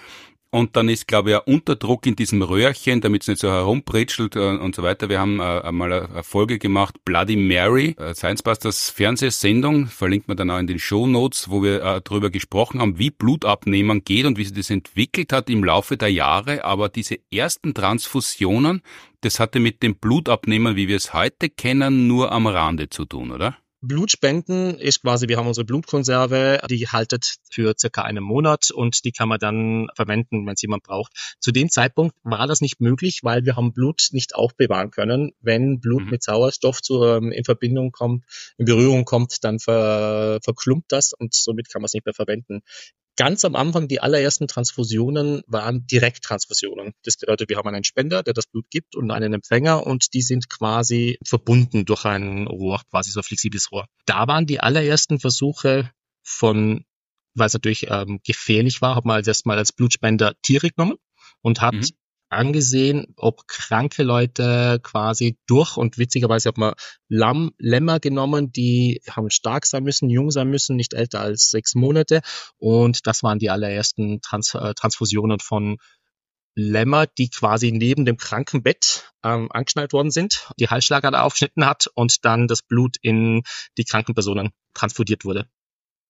[0.54, 4.36] Und dann ist, glaube ich, ein Unterdruck in diesem Röhrchen, damit es nicht so herumpritschelt
[4.36, 5.10] äh, und so weiter.
[5.10, 10.38] Wir haben äh, einmal eine Folge gemacht, Bloody Mary, äh, Science Busters Fernsehsendung, verlinkt man
[10.38, 14.38] dann auch in den Show Notes, wo wir darüber gesprochen haben, wie Blutabnehmen geht und
[14.38, 16.64] wie sich das entwickelt hat im Laufe der Jahre.
[16.66, 18.84] Aber diese ersten Transfusionen,
[19.22, 23.32] das hatte mit dem Blutabnehmen, wie wir es heute kennen, nur am Rande zu tun,
[23.32, 23.58] oder?
[23.86, 29.12] Blutspenden ist quasi, wir haben unsere Blutkonserve, die haltet für circa einen Monat und die
[29.12, 31.12] kann man dann verwenden, wenn es jemand braucht.
[31.42, 35.34] Zu dem Zeitpunkt war das nicht möglich, weil wir haben Blut nicht aufbewahren können.
[35.42, 36.12] Wenn Blut mhm.
[36.12, 38.24] mit Sauerstoff zu, ähm, in Verbindung kommt,
[38.58, 42.62] in Berührung kommt, dann ver, verklumpt das und somit kann man es nicht mehr verwenden
[43.16, 46.94] ganz am Anfang, die allerersten Transfusionen waren Direkttransfusionen.
[47.04, 50.22] Das bedeutet, wir haben einen Spender, der das Blut gibt und einen Empfänger und die
[50.22, 53.88] sind quasi verbunden durch ein Rohr, quasi so ein flexibles Rohr.
[54.06, 55.92] Da waren die allerersten Versuche
[56.24, 56.86] von,
[57.36, 60.98] weil es natürlich ähm, gefährlich war, hat man als erstmal als Blutspender Tiere genommen
[61.42, 61.90] und hat mhm
[62.34, 66.74] angesehen, ob kranke Leute quasi durch und witzigerweise hat man
[67.08, 71.76] Lamm, Lämmer genommen, die haben stark sein müssen, jung sein müssen, nicht älter als sechs
[71.76, 72.22] Monate
[72.58, 75.78] und das waren die allerersten Trans äh, Transfusionen von
[76.56, 82.26] Lämmer, die quasi neben dem Krankenbett ähm, angeschnallt worden sind, die Halsschlagader aufgeschnitten hat und
[82.26, 83.42] dann das Blut in
[83.78, 85.48] die kranken Personen transfundiert wurde.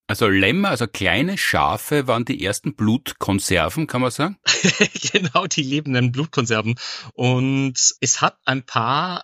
[0.08, 4.38] Also Lämmer, also kleine Schafe waren die ersten Blutkonserven, kann man sagen?
[5.12, 6.76] genau, die lebenden Blutkonserven.
[7.14, 9.24] Und es hat ein paar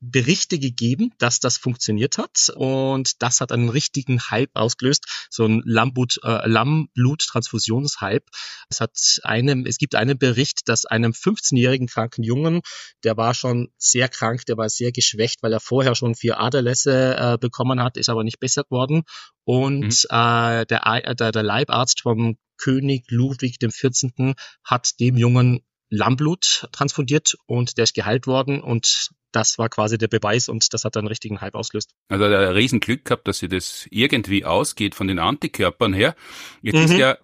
[0.00, 5.62] Berichte gegeben, dass das funktioniert hat und das hat einen richtigen Hype ausgelöst, so ein
[5.66, 8.24] Lammblut, äh, Lammblut-Transfusionshype.
[8.70, 12.62] Es hat einem, es gibt einen Bericht, dass einem 15-jährigen kranken Jungen,
[13.04, 17.16] der war schon sehr krank, der war sehr geschwächt, weil er vorher schon vier Aderlässe
[17.16, 19.02] äh, bekommen hat, ist aber nicht besser geworden
[19.44, 19.90] und mhm.
[20.08, 24.34] äh, der, der, der Leibarzt vom König Ludwig XIV.
[24.64, 25.60] hat dem Jungen
[25.90, 30.84] Lammblut transfundiert und der ist geheilt worden und das war quasi der Beweis und das
[30.84, 31.90] hat dann einen richtigen Hype ausgelöst.
[32.08, 36.14] Also hat er riesen Glück gehabt, dass sie das irgendwie ausgeht von den Antikörpern her.
[36.62, 36.84] Jetzt mhm.
[36.84, 37.18] ist ja,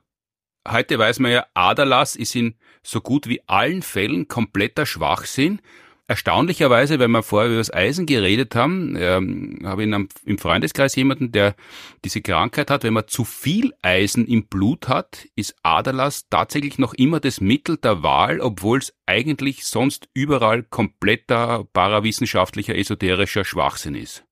[0.68, 5.60] heute weiß man ja, Aderlass ist in so gut wie allen Fällen kompletter Schwachsinn.
[6.08, 10.94] Erstaunlicherweise, wenn wir vorher über das Eisen geredet haben, ähm, habe ich in im Freundeskreis
[10.94, 11.56] jemanden, der
[12.04, 12.84] diese Krankheit hat.
[12.84, 17.76] Wenn man zu viel Eisen im Blut hat, ist Aderlass tatsächlich noch immer das Mittel
[17.76, 24.22] der Wahl, obwohl es eigentlich sonst überall kompletter parawissenschaftlicher, esoterischer Schwachsinn ist.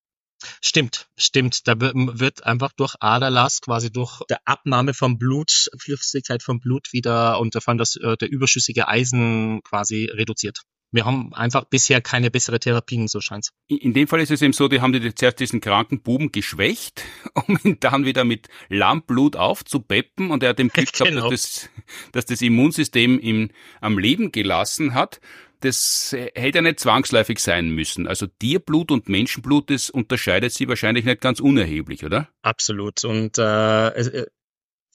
[0.60, 1.66] Stimmt, stimmt.
[1.66, 7.40] Da wird einfach durch Aderlass quasi durch der Abnahme vom Blut, Flüssigkeit vom Blut wieder
[7.40, 10.62] und davon das, äh, der überschüssige Eisen quasi reduziert
[10.94, 13.50] wir haben einfach bisher keine bessere Therapien, so scheint's.
[13.66, 17.02] In dem Fall ist es eben so, die haben die zuerst diesen kranken Buben geschwächt,
[17.46, 21.30] um ihn dann wieder mit Lammblut aufzupeppen und er hat dem Glück gehabt, genau.
[21.30, 21.70] dass, das,
[22.12, 25.20] dass das Immunsystem ihm am Leben gelassen hat.
[25.60, 28.06] Das hätte ja nicht zwangsläufig sein müssen.
[28.06, 32.28] Also Tierblut und Menschenblut, das unterscheidet sie wahrscheinlich nicht ganz unerheblich, oder?
[32.42, 33.02] Absolut.
[33.04, 34.26] Und äh,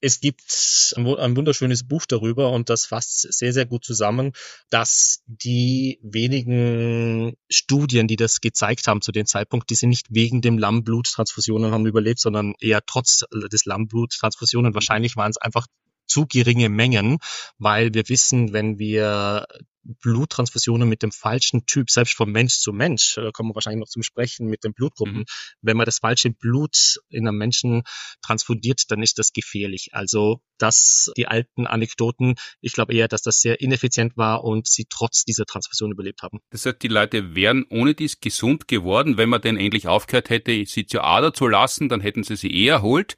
[0.02, 4.34] es gibt ein wunderschönes Buch darüber und das fasst sehr, sehr gut zusammen,
[4.70, 10.42] dass die wenigen Studien, die das gezeigt haben zu dem Zeitpunkt, die sind nicht wegen
[10.42, 14.74] dem Lammbluttransfusionen haben überlebt, sondern eher trotz des Lammbluttransfusionen.
[14.74, 15.68] Wahrscheinlich waren es einfach
[16.10, 17.20] zu geringe Mengen,
[17.58, 19.46] weil wir wissen, wenn wir
[19.84, 23.88] Bluttransfusionen mit dem falschen Typ, selbst von Mensch zu Mensch, da kommen wir wahrscheinlich noch
[23.88, 25.20] zum Sprechen mit den Blutgruppen.
[25.20, 25.26] Mhm.
[25.62, 27.84] Wenn man das falsche Blut in einem Menschen
[28.22, 29.90] transfundiert, dann ist das gefährlich.
[29.94, 34.86] Also das, die alten Anekdoten, ich glaube eher, dass das sehr ineffizient war und sie
[34.90, 36.40] trotz dieser Transfusion überlebt haben.
[36.52, 40.66] Das heißt, die Leute wären ohne dies gesund geworden, wenn man denn endlich aufgehört hätte,
[40.66, 43.16] sie zur Ader zu lassen, dann hätten sie sie eher erholt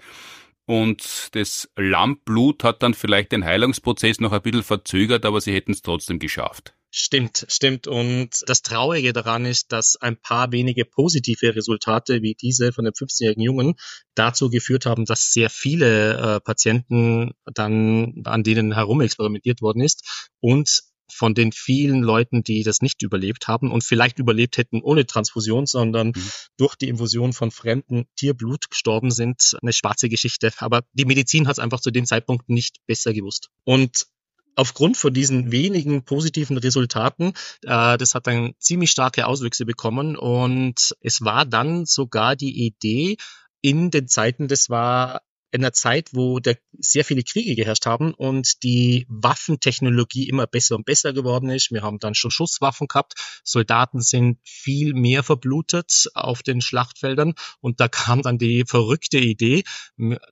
[0.71, 5.73] und das Lammblut hat dann vielleicht den Heilungsprozess noch ein bisschen verzögert, aber sie hätten
[5.73, 6.73] es trotzdem geschafft.
[6.89, 7.87] Stimmt, stimmt.
[7.87, 12.93] Und das Traurige daran ist, dass ein paar wenige positive Resultate wie diese von dem
[12.93, 13.73] 15-jährigen Jungen
[14.15, 20.83] dazu geführt haben, dass sehr viele äh, Patienten dann an denen herumexperimentiert worden ist und
[21.11, 25.65] von den vielen Leuten, die das nicht überlebt haben und vielleicht überlebt hätten ohne Transfusion,
[25.65, 26.29] sondern mhm.
[26.57, 30.51] durch die Infusion von fremden Tierblut gestorben sind, eine schwarze Geschichte.
[30.57, 33.49] Aber die Medizin hat es einfach zu dem Zeitpunkt nicht besser gewusst.
[33.63, 34.07] Und
[34.55, 40.95] aufgrund von diesen wenigen positiven Resultaten, äh, das hat dann ziemlich starke Auswüchse bekommen und
[41.01, 43.17] es war dann sogar die Idee,
[43.61, 45.21] in den Zeiten, das war
[45.51, 50.75] in einer Zeit, wo der, sehr viele Kriege geherrscht haben und die Waffentechnologie immer besser
[50.75, 51.71] und besser geworden ist.
[51.71, 53.13] Wir haben dann schon Schusswaffen gehabt.
[53.43, 59.63] Soldaten sind viel mehr verblutet auf den Schlachtfeldern und da kam dann die verrückte Idee,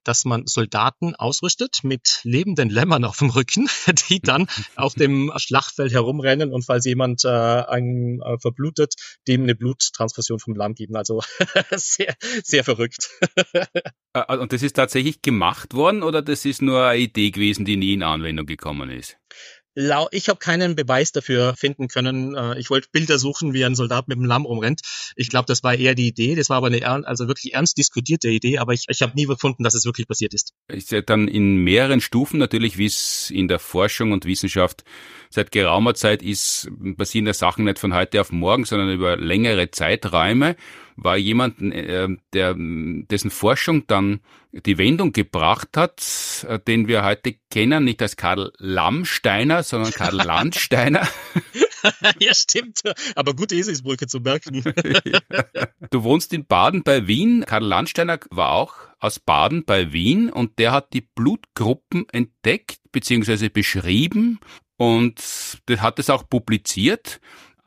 [0.04, 3.68] dass man Soldaten ausrüstet mit lebenden Lämmern auf dem Rücken,
[4.10, 8.96] die dann auf dem Schlachtfeld herumrennen und falls jemand äh, einen, äh, verblutet,
[9.28, 10.96] dem eine Bluttransfusion vom Lamm geben.
[10.96, 11.22] Also
[11.72, 13.10] sehr, sehr verrückt.
[14.14, 17.66] Äh, und das ist tatsächlich tatsächlich gemacht worden oder das ist nur eine Idee gewesen,
[17.66, 19.18] die nie in Anwendung gekommen ist?
[20.12, 22.36] Ich habe keinen Beweis dafür finden können.
[22.36, 24.82] Äh, ich wollte Bilder suchen, wie ein Soldat mit dem Lamm rumrennt.
[25.16, 26.36] Ich glaube, das war eher die Idee.
[26.36, 29.64] Das war aber eine also wirklich ernst diskutierte Idee, aber ich, ich habe nie gefunden,
[29.64, 30.54] dass es wirklich passiert ist.
[30.68, 34.84] Ist ja dann in mehreren Stufen natürlich, wie es in der Forschung und Wissenschaft
[35.30, 39.72] seit geraumer Zeit ist, passieren ja Sachen nicht von heute auf morgen, sondern über längere
[39.72, 40.58] Zeiträume
[41.04, 47.36] war jemand, äh, der, dessen Forschung dann die Wendung gebracht hat, äh, den wir heute
[47.52, 51.08] kennen, nicht als Karl Lammsteiner, sondern Karl Landsteiner.
[52.20, 52.82] ja, stimmt.
[53.16, 54.64] Aber gute Eselsbrücke zu merken.
[55.92, 57.46] du wohnst in Baden bei Wien.
[57.46, 63.50] Karl Landsteiner war auch aus Baden bei Wien und der hat die Blutgruppen entdeckt bzw.
[63.50, 64.40] beschrieben
[64.78, 65.22] und
[65.78, 67.20] hat es auch publiziert.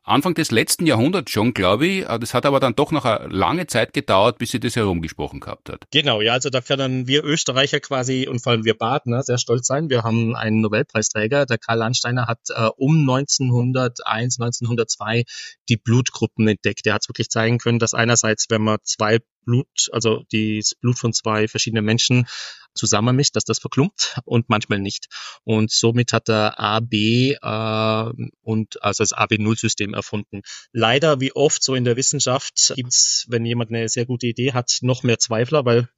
[0.04, 2.08] Anfang des letzten Jahrhunderts schon, glaube ich.
[2.08, 5.40] Äh, das hat aber dann doch noch eine lange Zeit gedauert, bis sie das herumgesprochen
[5.40, 5.84] gehabt hat.
[5.92, 9.66] Genau, ja, also da können wir Österreicher quasi und vor allem wir Badener sehr stolz
[9.66, 9.90] sein.
[9.90, 15.24] Wir haben einen Nobelpreisträger, der Karl Landsteiner hat äh, um 1901, 1902
[15.68, 16.84] die Blutgruppen entdeckt.
[16.84, 21.12] Der hat wirklich zeigen können, dass einerseits, wenn man zwei Blut, also das Blut von
[21.12, 22.26] zwei verschiedenen Menschen
[22.74, 25.06] zusammenmischt, dass das verklumpt und manchmal nicht.
[25.44, 30.42] Und somit hat er AB äh, und also das AB0-System erfunden.
[30.72, 34.78] Leider, wie oft so in der Wissenschaft, gibt's, wenn jemand eine sehr gute Idee hat,
[34.82, 35.88] noch mehr Zweifler, weil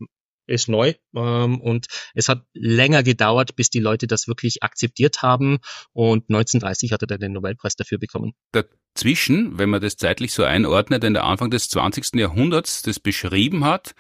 [0.47, 5.59] ist neu ähm, und es hat länger gedauert, bis die Leute das wirklich akzeptiert haben
[5.93, 8.33] und 1930 hat er dann den Nobelpreis dafür bekommen.
[8.53, 12.15] Dazwischen, wenn man das zeitlich so einordnet, in der Anfang des 20.
[12.15, 13.95] Jahrhunderts das beschrieben hat,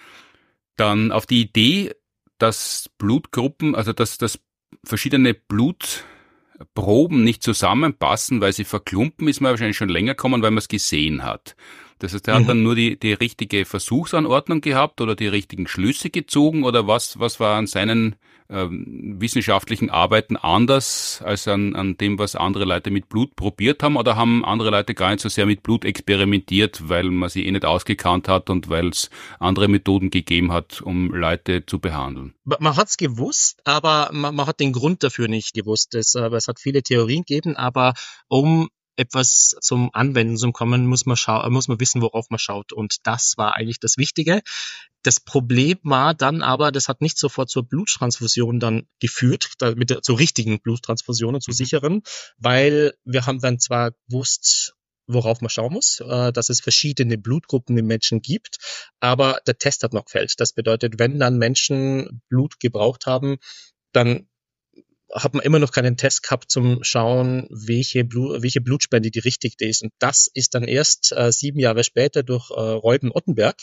[0.76, 1.92] dann auf die Idee
[2.38, 4.40] dass Blutgruppen, also dass, dass
[4.84, 10.58] verschiedene Blutproben nicht zusammenpassen, weil sie verklumpen, ist man wahrscheinlich schon länger gekommen, weil man
[10.58, 11.56] es gesehen hat.
[12.04, 12.40] Das heißt, er mhm.
[12.40, 17.18] hat dann nur die, die richtige Versuchsanordnung gehabt oder die richtigen Schlüsse gezogen oder was,
[17.18, 18.16] was war an seinen
[18.50, 23.96] ähm, wissenschaftlichen Arbeiten anders als an, an dem, was andere Leute mit Blut probiert haben?
[23.96, 27.50] Oder haben andere Leute gar nicht so sehr mit Blut experimentiert, weil man sie eh
[27.50, 32.34] nicht ausgekannt hat und weil es andere Methoden gegeben hat, um Leute zu behandeln?
[32.44, 35.94] Man hat es gewusst, aber man, man, hat den Grund dafür nicht gewusst.
[35.94, 37.94] Es, äh, es hat viele Theorien gegeben, aber
[38.28, 42.72] um etwas zum Anwenden zu kommen, muss man, schau muss man wissen, worauf man schaut.
[42.72, 44.42] Und das war eigentlich das Wichtige.
[45.02, 50.18] Das Problem war dann aber, das hat nicht sofort zur Bluttransfusion dann geführt, mit zur
[50.18, 51.54] richtigen Bluttransfusionen, zu mhm.
[51.54, 52.02] sicheren,
[52.38, 54.74] weil wir haben dann zwar gewusst,
[55.06, 58.56] worauf man schauen muss, äh, dass es verschiedene Blutgruppen im Menschen gibt,
[59.00, 60.34] aber der Test hat noch gefällt.
[60.38, 63.36] Das bedeutet, wenn dann Menschen Blut gebraucht haben,
[63.92, 64.26] dann
[65.14, 69.66] hat man immer noch keinen Test gehabt zum Schauen, welche, Blut, welche Blutspende die richtige
[69.66, 69.82] ist.
[69.82, 73.56] Und das ist dann erst äh, sieben Jahre später durch äh, Reuben Ottenberg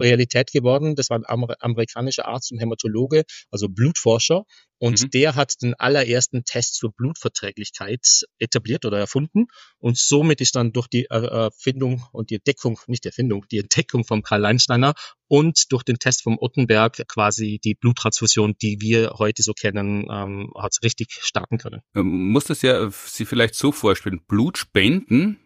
[0.00, 0.94] Realität geworden.
[0.96, 4.44] Das war ein Amer amerikanischer Arzt und Hämatologe, also Blutforscher.
[4.78, 5.10] Und mhm.
[5.10, 9.46] der hat den allerersten Test zur Blutverträglichkeit etabliert oder erfunden.
[9.78, 14.04] Und somit ist dann durch die Erfindung und die Entdeckung, nicht die Erfindung, die Entdeckung
[14.04, 14.94] von Karl Leinsteiner
[15.28, 20.52] und durch den Test vom Ottenberg quasi die Bluttransfusion, die wir heute so kennen, ähm,
[20.56, 21.80] hat richtig starten können.
[21.92, 24.20] Man ähm, muss das ja sich vielleicht so vorstellen.
[24.26, 25.38] Blutspenden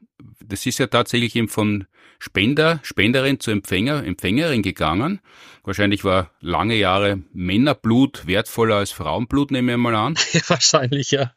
[0.44, 1.86] das ist ja tatsächlich eben von
[2.18, 5.20] Spender, Spenderin zu Empfänger, Empfängerin gegangen.
[5.62, 10.14] Wahrscheinlich war lange Jahre Männerblut wertvoller als Frauenblut, nehme ich mal an.
[10.48, 11.32] Wahrscheinlich, ja.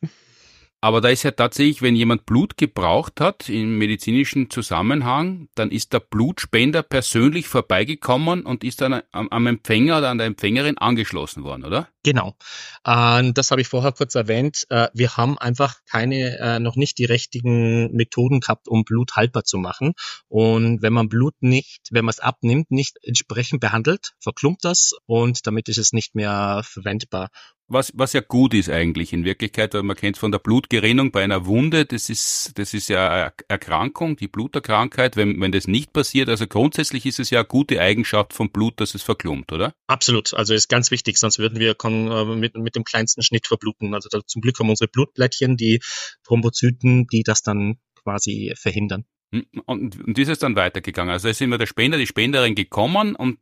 [0.83, 5.93] Aber da ist ja tatsächlich, wenn jemand Blut gebraucht hat im medizinischen Zusammenhang, dann ist
[5.93, 11.65] der Blutspender persönlich vorbeigekommen und ist dann am, Empfänger oder an der Empfängerin angeschlossen worden,
[11.65, 11.87] oder?
[12.01, 12.35] Genau.
[12.83, 14.65] Äh, das habe ich vorher kurz erwähnt.
[14.71, 19.43] Äh, wir haben einfach keine, äh, noch nicht die richtigen Methoden gehabt, um Blut haltbar
[19.43, 19.93] zu machen.
[20.29, 25.45] Und wenn man Blut nicht, wenn man es abnimmt, nicht entsprechend behandelt, verklumpt das und
[25.45, 27.29] damit ist es nicht mehr verwendbar
[27.71, 31.23] was, was ja gut ist eigentlich in Wirklichkeit, weil man kennt von der Blutgerinnung bei
[31.23, 35.93] einer Wunde, das ist, das ist ja eine Erkrankung, die Bluterkrankheit, wenn, wenn das nicht
[35.93, 36.29] passiert.
[36.29, 39.73] Also grundsätzlich ist es ja eine gute Eigenschaft vom Blut, dass es verklumpt, oder?
[39.87, 40.33] Absolut.
[40.33, 43.93] Also ist ganz wichtig, sonst würden wir äh, mit, mit dem kleinsten Schnitt verbluten.
[43.93, 45.79] Also da, zum Glück haben unsere Blutblättchen, die
[46.25, 49.05] Thrombozyten, die das dann quasi verhindern.
[49.65, 51.11] Und, und ist es dann weitergegangen.
[51.11, 53.37] Also ist immer der Spender, die Spenderin gekommen und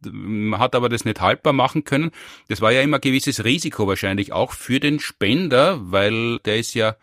[0.60, 2.12] hat aber das nicht haltbar machen können.
[2.48, 6.76] Das war ja immer ein gewisses Risiko wahrscheinlich auch für den Spender, weil der ist
[6.76, 6.96] ja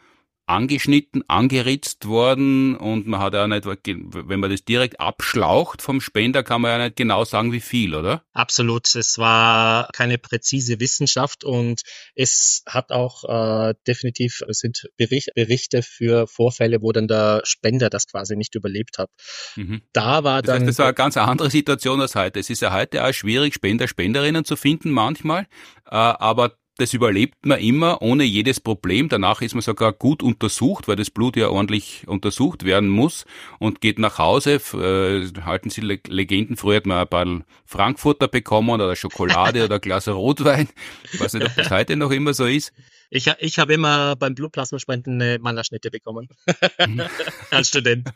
[0.47, 6.45] angeschnitten, angeritzt worden und man hat ja nicht, wenn man das direkt abschlaucht vom Spender,
[6.45, 8.23] kann man ja nicht genau sagen, wie viel, oder?
[8.33, 8.95] Absolut.
[8.95, 11.83] Es war keine präzise Wissenschaft und
[12.15, 17.91] es hat auch äh, definitiv, es sind Bericht, Berichte für Vorfälle, wo dann der Spender
[17.91, 19.11] das quasi nicht überlebt hat.
[19.57, 19.83] Mhm.
[19.93, 20.63] Da war das dann.
[20.63, 22.39] Heißt, das war eine ganz andere Situation als heute.
[22.39, 25.43] Es ist ja heute auch schwierig, Spender, Spenderinnen zu finden manchmal,
[25.87, 29.09] äh, aber das überlebt man immer ohne jedes Problem.
[29.09, 33.25] Danach ist man sogar gut untersucht, weil das Blut ja ordentlich untersucht werden muss
[33.59, 34.61] und geht nach Hause.
[34.75, 37.27] Äh, halten Sie Legenden, früher hat man ein paar
[37.65, 40.69] Frankfurter bekommen oder Schokolade oder ein Glas Rotwein.
[41.13, 42.73] Ich weiß nicht, ob das heute noch immer so ist.
[43.11, 46.29] Ich, ich habe immer beim Blutplasmaspenden eine Mannerschnitte bekommen.
[47.51, 48.09] Als Student.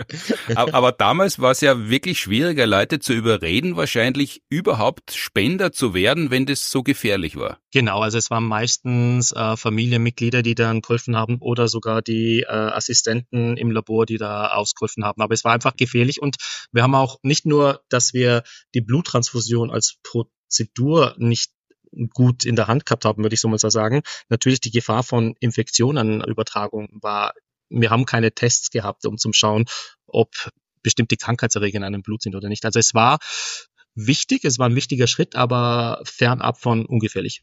[0.54, 5.94] aber, aber, damals war es ja wirklich schwieriger, Leute zu überreden, wahrscheinlich überhaupt Spender zu
[5.94, 7.58] werden, wenn das so gefährlich war.
[7.72, 12.46] Genau, also es waren meistens äh, Familienmitglieder, die dann geholfen haben oder sogar die äh,
[12.46, 15.20] Assistenten im Labor, die da ausgeholfen haben.
[15.22, 16.36] Aber es war einfach gefährlich und
[16.72, 18.42] wir haben auch nicht nur, dass wir
[18.74, 21.50] die Bluttransfusion als Prozedur nicht
[22.10, 24.02] gut in der Hand gehabt haben, würde ich so mal sagen.
[24.28, 27.32] Natürlich die Gefahr von Infektionenübertragung war,
[27.68, 29.64] wir haben keine Tests gehabt, um zu schauen,
[30.06, 30.30] ob
[30.82, 32.64] bestimmte Krankheitserreger in einem Blut sind oder nicht.
[32.64, 33.18] Also es war
[33.94, 37.42] wichtig, es war ein wichtiger Schritt, aber fernab von ungefährlich.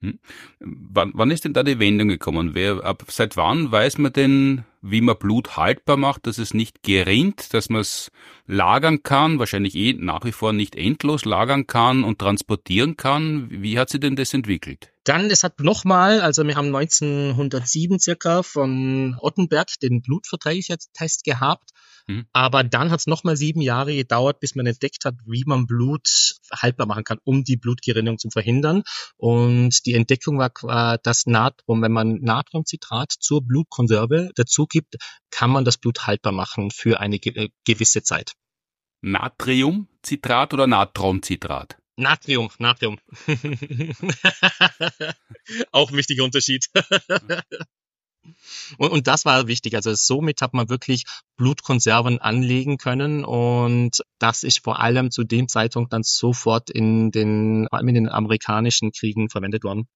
[0.00, 0.18] Hm.
[0.60, 2.54] Wann, wann ist denn da die Wendung gekommen?
[2.54, 6.82] Wer, ab, seit wann weiß man denn, wie man Blut haltbar macht, dass es nicht
[6.82, 8.10] gerinnt, dass man es
[8.46, 13.48] lagern kann, wahrscheinlich eh nach wie vor nicht endlos lagern kann und transportieren kann?
[13.50, 14.92] Wie hat sich denn das entwickelt?
[15.04, 21.70] Dann, es hat nochmal, also wir haben 1907 circa von Ottenberg den Blutverträglichkeitstest gehabt
[22.06, 22.26] Mhm.
[22.32, 26.36] Aber dann hat es nochmal sieben Jahre gedauert, bis man entdeckt hat, wie man Blut
[26.52, 28.82] haltbar machen kann, um die Blutgerinnung zu verhindern.
[29.16, 34.96] Und die Entdeckung war, dass Natron, wenn man Natriumcitrat zur Blutkonserve dazu gibt,
[35.30, 38.32] kann man das Blut haltbar machen für eine äh, gewisse Zeit.
[39.00, 41.76] Natriumcitrat oder Natroncitrat?
[41.96, 42.98] Natrium, Natrium.
[45.72, 46.66] Auch ein wichtiger Unterschied.
[48.78, 49.74] Und, und das war wichtig.
[49.74, 51.04] Also somit hat man wirklich
[51.36, 57.66] Blutkonserven anlegen können und das ist vor allem zu dem Zeitpunkt dann sofort in den,
[57.80, 59.88] in den amerikanischen Kriegen verwendet worden.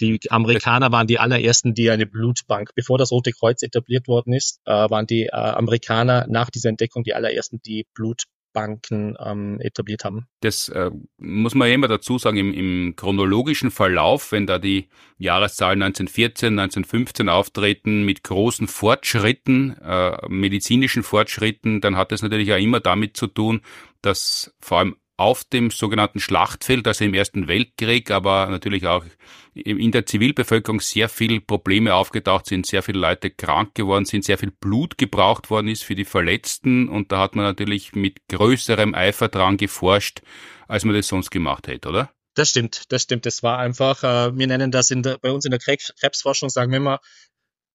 [0.00, 4.60] Die Amerikaner waren die allerersten, die eine Blutbank, bevor das Rote Kreuz etabliert worden ist,
[4.64, 8.24] äh, waren die äh, Amerikaner nach dieser Entdeckung die allerersten, die Blut
[8.58, 10.26] Banken ähm, etabliert haben.
[10.40, 14.88] Das äh, muss man ja immer dazu sagen, im, im chronologischen Verlauf, wenn da die
[15.18, 22.58] Jahreszahlen 1914, 1915 auftreten mit großen Fortschritten, äh, medizinischen Fortschritten, dann hat das natürlich auch
[22.58, 23.60] immer damit zu tun,
[24.02, 29.04] dass vor allem auf dem sogenannten Schlachtfeld, also im Ersten Weltkrieg, aber natürlich auch
[29.52, 34.38] in der Zivilbevölkerung sehr viel Probleme aufgetaucht sind, sehr viele Leute krank geworden sind, sehr
[34.38, 38.94] viel Blut gebraucht worden ist für die Verletzten und da hat man natürlich mit größerem
[38.94, 40.20] Eifer dran geforscht,
[40.68, 42.12] als man das sonst gemacht hätte, oder?
[42.34, 43.26] Das stimmt, das stimmt.
[43.26, 46.70] Das war einfach, äh, wir nennen das in der, bei uns in der Krebsforschung, sagen
[46.70, 47.00] wir immer,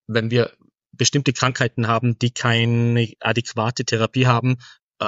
[0.07, 0.53] wenn wir
[0.93, 4.59] bestimmte Krankheiten haben, die keine adäquate Therapie haben,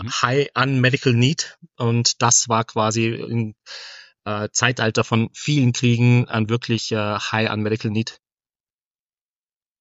[0.04, 0.12] mhm.
[0.22, 3.56] High Unmedical Need und das war quasi im
[4.26, 8.20] äh, Zeitalter von vielen Kriegen ein wirklich äh, High Unmedical Need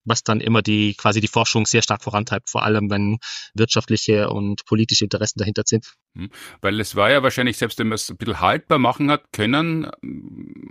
[0.05, 3.19] was dann immer die quasi die Forschung sehr stark vorantreibt, vor allem wenn
[3.55, 5.95] wirtschaftliche und politische Interessen dahinter sind.
[6.17, 6.31] Hm.
[6.61, 9.91] Weil es war ja wahrscheinlich, selbst wenn man es ein bisschen haltbar machen hat können,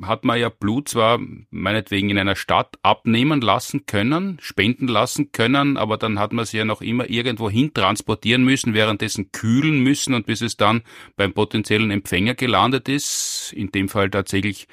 [0.03, 1.19] hat man ja Blut zwar
[1.49, 6.51] meinetwegen in einer Stadt abnehmen lassen können, spenden lassen können, aber dann hat man es
[6.51, 10.83] ja noch immer irgendwo hin transportieren müssen, währenddessen kühlen müssen und bis es dann
[11.15, 14.67] beim potenziellen Empfänger gelandet ist, in dem Fall tatsächlich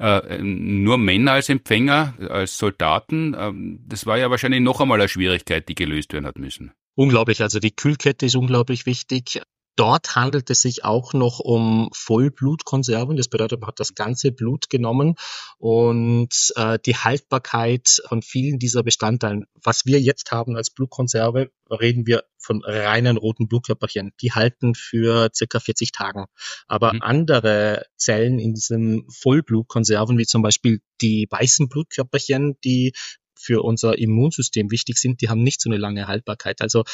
[0.00, 3.36] äh, nur Männer als Empfänger, als Soldaten.
[3.38, 6.72] Ähm, das war ja wahrscheinlich noch einmal eine Schwierigkeit, die gelöst werden hat müssen.
[6.96, 9.40] Unglaublich, also die Kühlkette ist unglaublich wichtig.
[9.80, 13.16] Dort handelt es sich auch noch um Vollblutkonserven.
[13.16, 15.14] Das bedeutet, man hat das ganze Blut genommen
[15.56, 22.06] und äh, die Haltbarkeit von vielen dieser Bestandteilen, was wir jetzt haben als Blutkonserve, reden
[22.06, 24.12] wir von reinen roten Blutkörperchen.
[24.20, 26.26] Die halten für circa 40 Tagen.
[26.68, 27.00] Aber mhm.
[27.00, 32.92] andere Zellen in diesen Vollblutkonserven, wie zum Beispiel die weißen Blutkörperchen, die
[33.40, 36.60] für unser Immunsystem wichtig sind, die haben nicht so eine lange Haltbarkeit.
[36.60, 36.84] Also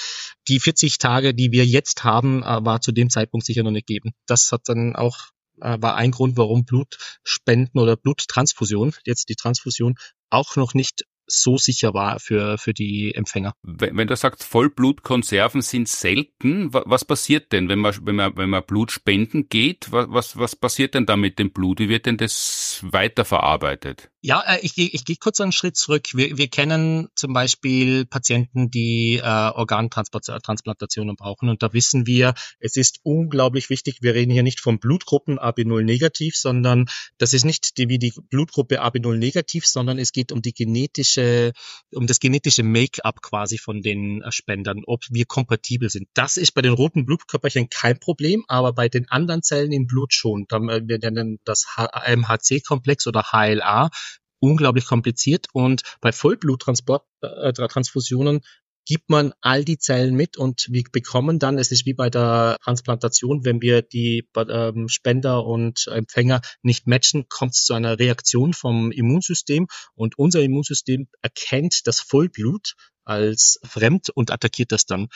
[0.48, 3.86] die 40 Tage, die wir jetzt haben, äh, war zu dem Zeitpunkt sicher noch nicht
[3.86, 4.12] geben.
[4.26, 5.30] Das hat dann auch
[5.60, 9.94] äh, war ein Grund, warum Blutspenden oder Bluttransfusion, jetzt die Transfusion,
[10.30, 13.54] auch noch nicht so sicher war für, für die Empfänger.
[13.62, 18.50] Wenn, wenn du sagst, Vollblutkonserven sind selten, was passiert denn, wenn man, wenn man, wenn
[18.50, 19.90] man Blut spenden geht?
[19.90, 21.80] Was, was passiert denn da mit dem Blut?
[21.80, 24.10] Wie wird denn das weiterverarbeitet?
[24.26, 26.08] Ja, äh, ich, ich gehe kurz einen Schritt zurück.
[26.12, 31.48] Wir, wir kennen zum Beispiel Patienten, die äh, Organtransplantationen brauchen.
[31.48, 35.84] Und da wissen wir, es ist unglaublich wichtig, wir reden hier nicht von Blutgruppen AB0
[35.84, 36.86] negativ, sondern
[37.18, 41.15] das ist nicht die, wie die Blutgruppe AB0 negativ, sondern es geht um die genetische,
[41.18, 46.08] um das genetische Make-up quasi von den äh, Spendern, ob wir kompatibel sind.
[46.14, 50.12] Das ist bei den roten Blutkörperchen kein Problem, aber bei den anderen Zellen im Blut
[50.12, 50.46] schon.
[50.50, 53.90] Äh, wir nennen das MHC-Komplex oder HLA
[54.38, 58.40] unglaublich kompliziert und bei Vollbluttransport-Transfusionen äh,
[58.86, 62.56] gibt man all die Zellen mit und wir bekommen dann, es ist wie bei der
[62.62, 68.54] Transplantation, wenn wir die ähm, Spender und Empfänger nicht matchen, kommt es zu einer Reaktion
[68.54, 72.74] vom Immunsystem und unser Immunsystem erkennt das Vollblut
[73.04, 75.08] als fremd und attackiert das dann.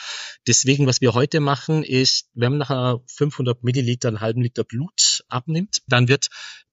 [0.47, 5.10] Deswegen, was wir heute machen, ist, wenn man nachher 500 Milliliter, einen halben Liter Blut
[5.31, 6.27] abnimmt, dann wird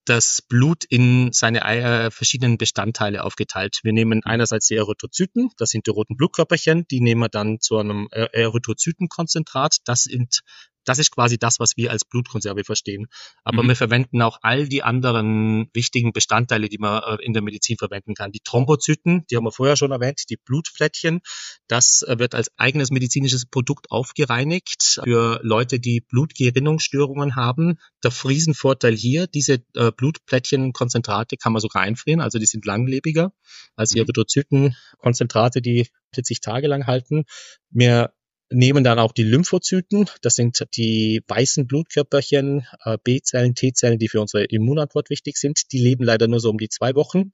[0.05, 3.81] das Blut in seine äh, verschiedenen Bestandteile aufgeteilt.
[3.83, 7.77] Wir nehmen einerseits die Erythrozyten, das sind die roten Blutkörperchen, die nehmen wir dann zu
[7.77, 9.77] einem Erythrozytenkonzentrat.
[9.85, 10.41] Das sind
[10.89, 13.07] das ist quasi das, was wir als Blutkonserve verstehen.
[13.45, 13.69] Aber mhm.
[13.69, 18.15] wir verwenden auch all die anderen wichtigen Bestandteile, die man äh, in der Medizin verwenden
[18.15, 18.33] kann.
[18.33, 21.21] Die Thrombozyten, die haben wir vorher schon erwähnt, die Blutflättchen,
[21.67, 27.79] das äh, wird als eigenes medizinisches Produkt aufgereinigt für Leute, die Blutgerinnungsstörungen haben.
[28.03, 33.33] Der Friesenvorteil hier, diese äh, Blutplättchenkonzentrate kann man sogar einfrieren, also die sind langlebiger
[33.77, 34.05] als die mhm.
[34.05, 37.25] Erythrozytenkonzentrate, die 40 Tage lang halten.
[37.71, 38.13] Wir
[38.51, 44.21] nehmen dann auch die Lymphozyten, das sind die weißen Blutkörperchen, äh, B-Zellen, T-Zellen, die für
[44.21, 45.73] unsere Immunantwort wichtig sind.
[45.73, 47.33] Die leben leider nur so um die zwei Wochen.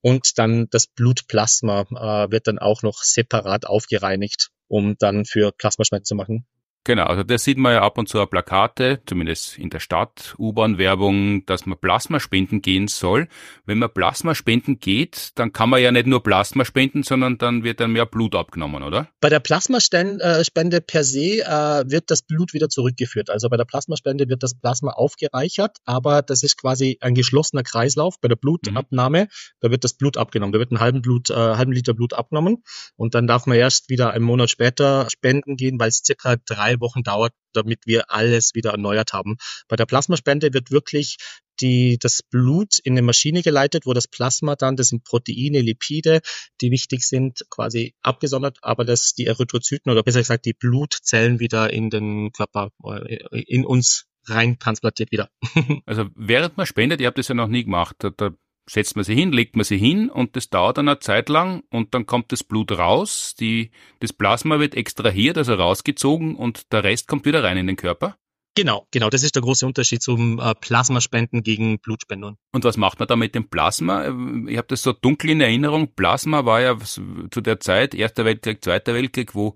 [0.00, 6.04] Und dann das Blutplasma äh, wird dann auch noch separat aufgereinigt, um dann für Plasmaspenden
[6.04, 6.46] zu machen.
[6.88, 10.34] Genau, also das sieht man ja ab und zu auf Plakate, zumindest in der Stadt,
[10.38, 13.28] U-Bahn-Werbung, dass man Plasma spenden gehen soll.
[13.66, 17.62] Wenn man Plasma spenden geht, dann kann man ja nicht nur Plasma spenden, sondern dann
[17.62, 19.06] wird dann mehr Blut abgenommen, oder?
[19.20, 23.28] Bei der Plasmaspende per se äh, wird das Blut wieder zurückgeführt.
[23.28, 28.18] Also bei der Plasmaspende wird das Plasma aufgereichert, aber das ist quasi ein geschlossener Kreislauf.
[28.18, 29.28] Bei der Blutabnahme, mhm.
[29.60, 30.54] da wird das Blut abgenommen.
[30.54, 32.62] Da wird einen halben, Blut, äh, halben Liter Blut abgenommen
[32.96, 36.77] und dann darf man erst wieder einen Monat später spenden gehen, weil es circa drei
[36.80, 39.36] Wochen dauert, damit wir alles wieder erneuert haben.
[39.68, 41.16] Bei der Plasmaspende wird wirklich
[41.60, 46.20] die, das Blut in eine Maschine geleitet, wo das Plasma dann, das sind Proteine, Lipide,
[46.60, 51.72] die wichtig sind, quasi abgesondert, aber dass die Erythrozyten oder besser gesagt die Blutzellen wieder
[51.72, 55.30] in den Körper, äh, in uns rein transplantiert wieder.
[55.86, 58.30] also während man spendet, ihr habt das ja noch nie gemacht, da
[58.68, 61.62] setzt man sie hin, legt man sie hin und das dauert dann eine Zeit lang
[61.70, 66.84] und dann kommt das Blut raus, die, das Plasma wird extrahiert, also rausgezogen und der
[66.84, 68.16] Rest kommt wieder rein in den Körper.
[68.58, 72.36] Genau, genau, das ist der große Unterschied zum äh, Plasmaspenden gegen Blutspenden.
[72.52, 74.08] Und was macht man da mit dem Plasma?
[74.48, 75.94] Ich habe das so dunkel in Erinnerung.
[75.94, 79.54] Plasma war ja zu der Zeit, Erster Weltkrieg, Zweiter Weltkrieg, wo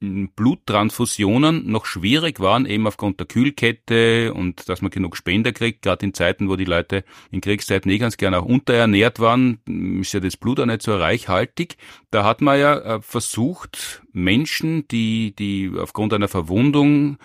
[0.00, 6.06] Bluttransfusionen noch schwierig waren, eben aufgrund der Kühlkette und dass man genug Spender kriegt, gerade
[6.06, 9.60] in Zeiten, wo die Leute in Kriegszeiten eh ganz gerne auch unterernährt waren,
[10.00, 11.76] ist ja das Blut auch nicht so reichhaltig.
[12.10, 17.18] Da hat man ja äh, versucht, Menschen, die, die aufgrund einer Verwundung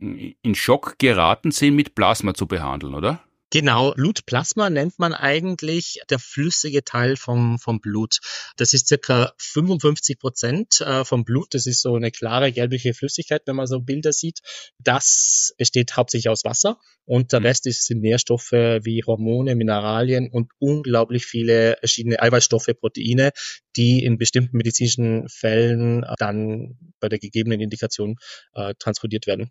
[0.00, 3.20] in Schock geraten sind, mit Plasma zu behandeln, oder?
[3.50, 8.18] Genau, Blutplasma nennt man eigentlich der flüssige Teil vom, vom Blut.
[8.56, 11.54] Das ist circa 55 Prozent äh, vom Blut.
[11.54, 14.40] Das ist so eine klare gelbliche Flüssigkeit, wenn man so Bilder sieht.
[14.78, 17.46] Das besteht hauptsächlich aus Wasser und der mhm.
[17.46, 23.30] Rest ist, sind Nährstoffe wie Hormone, Mineralien und unglaublich viele verschiedene Eiweißstoffe, Proteine,
[23.76, 28.16] die in bestimmten medizinischen Fällen dann bei der gegebenen Indikation
[28.54, 29.50] äh, transportiert werden.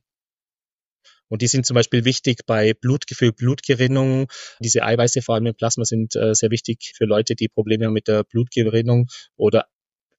[1.30, 4.28] Und die sind zum Beispiel wichtig bei Blutgefühl, Blutgerinnung.
[4.59, 7.93] Diese Eiweiße vor allem im Plasma sind äh, sehr wichtig für Leute, die Probleme haben
[7.93, 9.65] mit der Blutgerinnung oder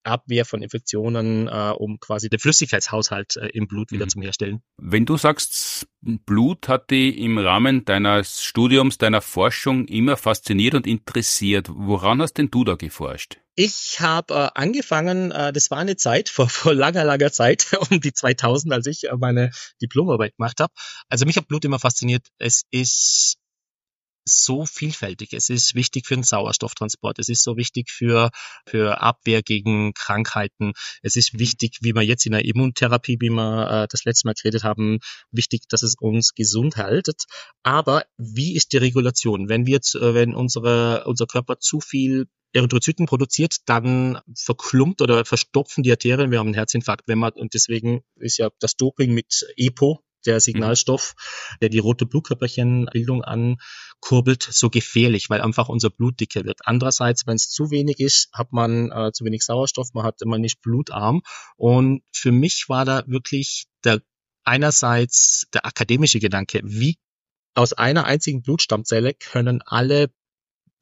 [0.05, 4.11] Abwehr von Infektionen, äh, um quasi den Flüssigkeitshaushalt äh, im Blut wieder mhm.
[4.11, 4.63] zum Herstellen.
[4.77, 10.87] Wenn du sagst, Blut hat dich im Rahmen deines Studiums, deiner Forschung immer fasziniert und
[10.87, 13.39] interessiert, woran hast denn du da geforscht?
[13.57, 18.01] Ich habe äh, angefangen, äh, das war eine Zeit, vor, vor langer, langer Zeit, um
[18.01, 19.51] die 2000, als ich äh, meine
[19.81, 20.73] Diplomarbeit gemacht habe.
[21.09, 22.27] Also mich hat Blut immer fasziniert.
[22.39, 23.37] Es ist
[24.25, 25.33] so vielfältig.
[25.33, 27.19] Es ist wichtig für den Sauerstofftransport.
[27.19, 28.31] Es ist so wichtig für,
[28.67, 30.73] für Abwehr gegen Krankheiten.
[31.03, 34.35] Es ist wichtig, wie wir jetzt in der Immuntherapie, wie wir äh, das letzte Mal
[34.35, 35.01] geredet haben,
[35.31, 37.25] wichtig, dass es uns gesund haltet.
[37.63, 39.49] Aber wie ist die Regulation?
[39.49, 45.83] Wenn wir, äh, wenn unsere, unser Körper zu viel Erythrozyten produziert, dann verklumpt oder verstopfen
[45.83, 46.31] die Arterien.
[46.31, 50.41] Wir haben einen Herzinfarkt, wenn man, und deswegen ist ja das Doping mit EPO, der
[50.41, 51.15] Signalstoff,
[51.61, 56.61] der die rote Blutkörperchenbildung ankurbelt, so gefährlich, weil einfach unser Blut dicker wird.
[56.65, 60.39] Andererseits, wenn es zu wenig ist, hat man äh, zu wenig Sauerstoff, man hat immer
[60.39, 61.23] nicht blutarm.
[61.57, 64.01] Und für mich war da wirklich der
[64.45, 66.99] einerseits der akademische Gedanke, wie
[67.55, 70.11] aus einer einzigen Blutstammzelle können alle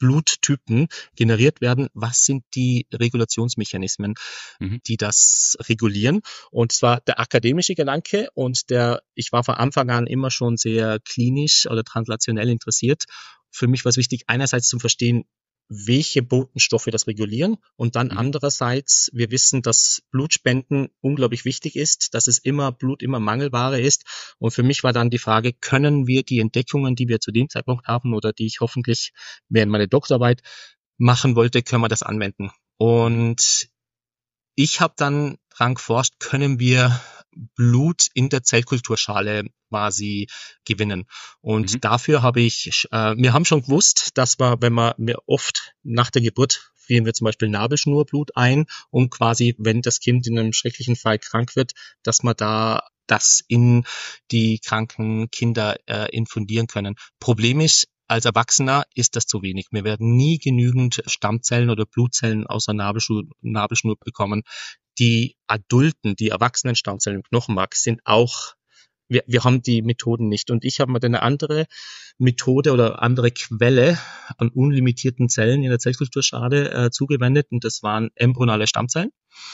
[0.03, 1.86] Bluttypen generiert werden.
[1.94, 4.14] Was sind die Regulationsmechanismen,
[4.59, 4.80] mhm.
[4.84, 6.22] die das regulieren?
[6.50, 10.98] Und zwar der akademische Gedanke und der, ich war von Anfang an immer schon sehr
[10.98, 13.05] klinisch oder translationell interessiert.
[13.53, 15.24] Für mich war es wichtig, einerseits zu verstehen,
[15.68, 17.56] welche Botenstoffe das regulieren.
[17.76, 18.18] Und dann mhm.
[18.18, 24.34] andererseits, wir wissen, dass Blutspenden unglaublich wichtig ist, dass es immer Blut immer Mangelware ist.
[24.38, 27.48] Und für mich war dann die Frage, können wir die Entdeckungen, die wir zu dem
[27.48, 29.12] Zeitpunkt haben oder die ich hoffentlich
[29.48, 30.42] während meiner Doktorarbeit
[30.98, 32.50] machen wollte, können wir das anwenden?
[32.76, 33.68] Und
[34.54, 37.00] ich habe dann dran geforscht, können wir
[37.55, 40.28] Blut in der Zellkulturschale quasi
[40.64, 41.05] gewinnen.
[41.41, 41.80] Und mhm.
[41.80, 46.11] dafür habe ich, äh, wir haben schon gewusst, dass wir, wenn wir, wir oft nach
[46.11, 50.53] der Geburt frieren wir zum Beispiel Nabelschnurblut ein, um quasi, wenn das Kind in einem
[50.53, 51.72] schrecklichen Fall krank wird,
[52.03, 53.85] dass man da das in
[54.30, 56.97] die kranken Kinder äh, infundieren können.
[57.20, 59.68] Problem ist, als Erwachsener ist das zu wenig.
[59.70, 64.43] Wir werden nie genügend Stammzellen oder Blutzellen aus der Nabelschnur, Nabelschnur bekommen.
[64.99, 68.55] Die adulten, die erwachsenen Stammzellen im Knochenmark sind auch
[69.12, 70.51] wir, wir haben die Methoden nicht.
[70.51, 71.66] Und ich habe mir eine andere
[72.18, 73.99] Methode oder andere Quelle
[74.38, 77.49] an unlimitierten Zellen in der Zellkulturschale äh, zugewendet.
[77.51, 79.11] Und das waren embryonale Stammzellen,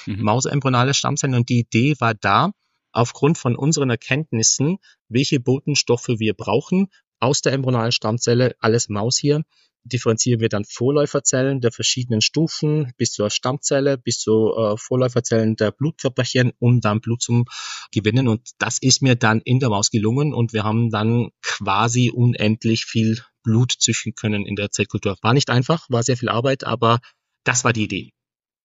[0.06, 0.22] mhm.
[0.22, 1.34] Mausembryonale Stammzellen.
[1.34, 2.52] Und die Idee war da,
[2.92, 4.78] aufgrund von unseren Erkenntnissen,
[5.08, 6.88] welche Botenstoffe wir brauchen,
[7.20, 9.42] aus der embryonalen Stammzelle, alles Maus hier,
[9.88, 15.72] differenzieren wir dann Vorläuferzellen der verschiedenen Stufen bis zur Stammzelle, bis zu äh, Vorläuferzellen der
[15.72, 17.44] Blutkörperchen, um dann Blut zu
[17.92, 18.28] gewinnen.
[18.28, 22.84] Und das ist mir dann in der Maus gelungen und wir haben dann quasi unendlich
[22.84, 25.16] viel Blut züchten können in der Zellkultur.
[25.22, 27.00] War nicht einfach, war sehr viel Arbeit, aber
[27.44, 28.12] das war die Idee.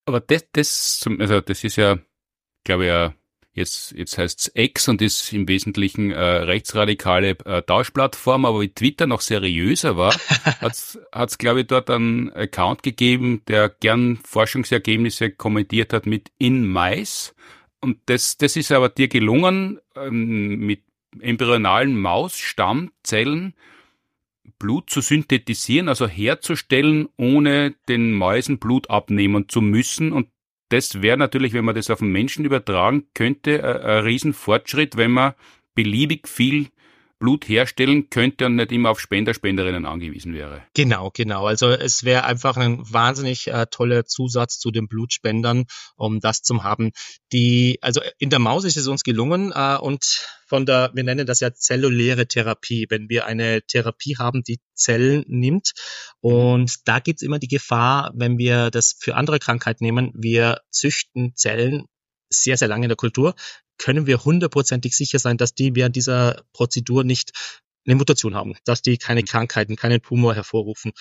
[0.06, 2.00] Aber das, das, also das ist ja,
[2.66, 3.16] glaube ich, ja
[3.56, 9.06] Jetzt, jetzt heißt's X und ist im Wesentlichen äh, rechtsradikale äh, Tauschplattform, aber wie Twitter
[9.06, 10.14] noch seriöser war,
[10.60, 16.66] hat's, hat's glaube ich dort einen Account gegeben, der gern Forschungsergebnisse kommentiert hat mit in
[16.66, 17.36] Mais.
[17.80, 20.82] Und das, das ist aber dir gelungen, ähm, mit
[21.20, 23.54] embryonalen Mausstammzellen
[24.58, 30.12] Blut zu synthetisieren, also herzustellen, ohne den Mäusen Blut abnehmen zu müssen.
[30.12, 30.28] Und
[30.74, 35.12] das wäre natürlich, wenn man das auf den Menschen übertragen könnte, ein, ein Riesenfortschritt, wenn
[35.12, 35.34] man
[35.76, 36.68] beliebig viel
[37.24, 40.62] Blut herstellen könnte und nicht immer auf Spender, Spenderinnen angewiesen wäre.
[40.74, 41.48] Genau, genau.
[41.48, 45.64] Also es wäre einfach ein wahnsinnig äh, toller Zusatz zu den Blutspendern,
[45.96, 46.92] um das zu haben.
[47.32, 51.26] Die, also in der Maus ist es uns gelungen äh, und von der, wir nennen
[51.26, 55.72] das ja zelluläre Therapie, wenn wir eine Therapie haben, die Zellen nimmt.
[56.20, 60.60] Und da gibt es immer die Gefahr, wenn wir das für andere Krankheiten nehmen, wir
[60.72, 61.86] züchten Zellen
[62.34, 63.36] sehr, sehr lange in der Kultur,
[63.78, 67.32] können wir hundertprozentig sicher sein, dass die während dieser Prozedur nicht
[67.86, 69.26] eine Mutation haben, dass die keine mhm.
[69.26, 70.94] Krankheiten, keinen Tumor hervorrufen.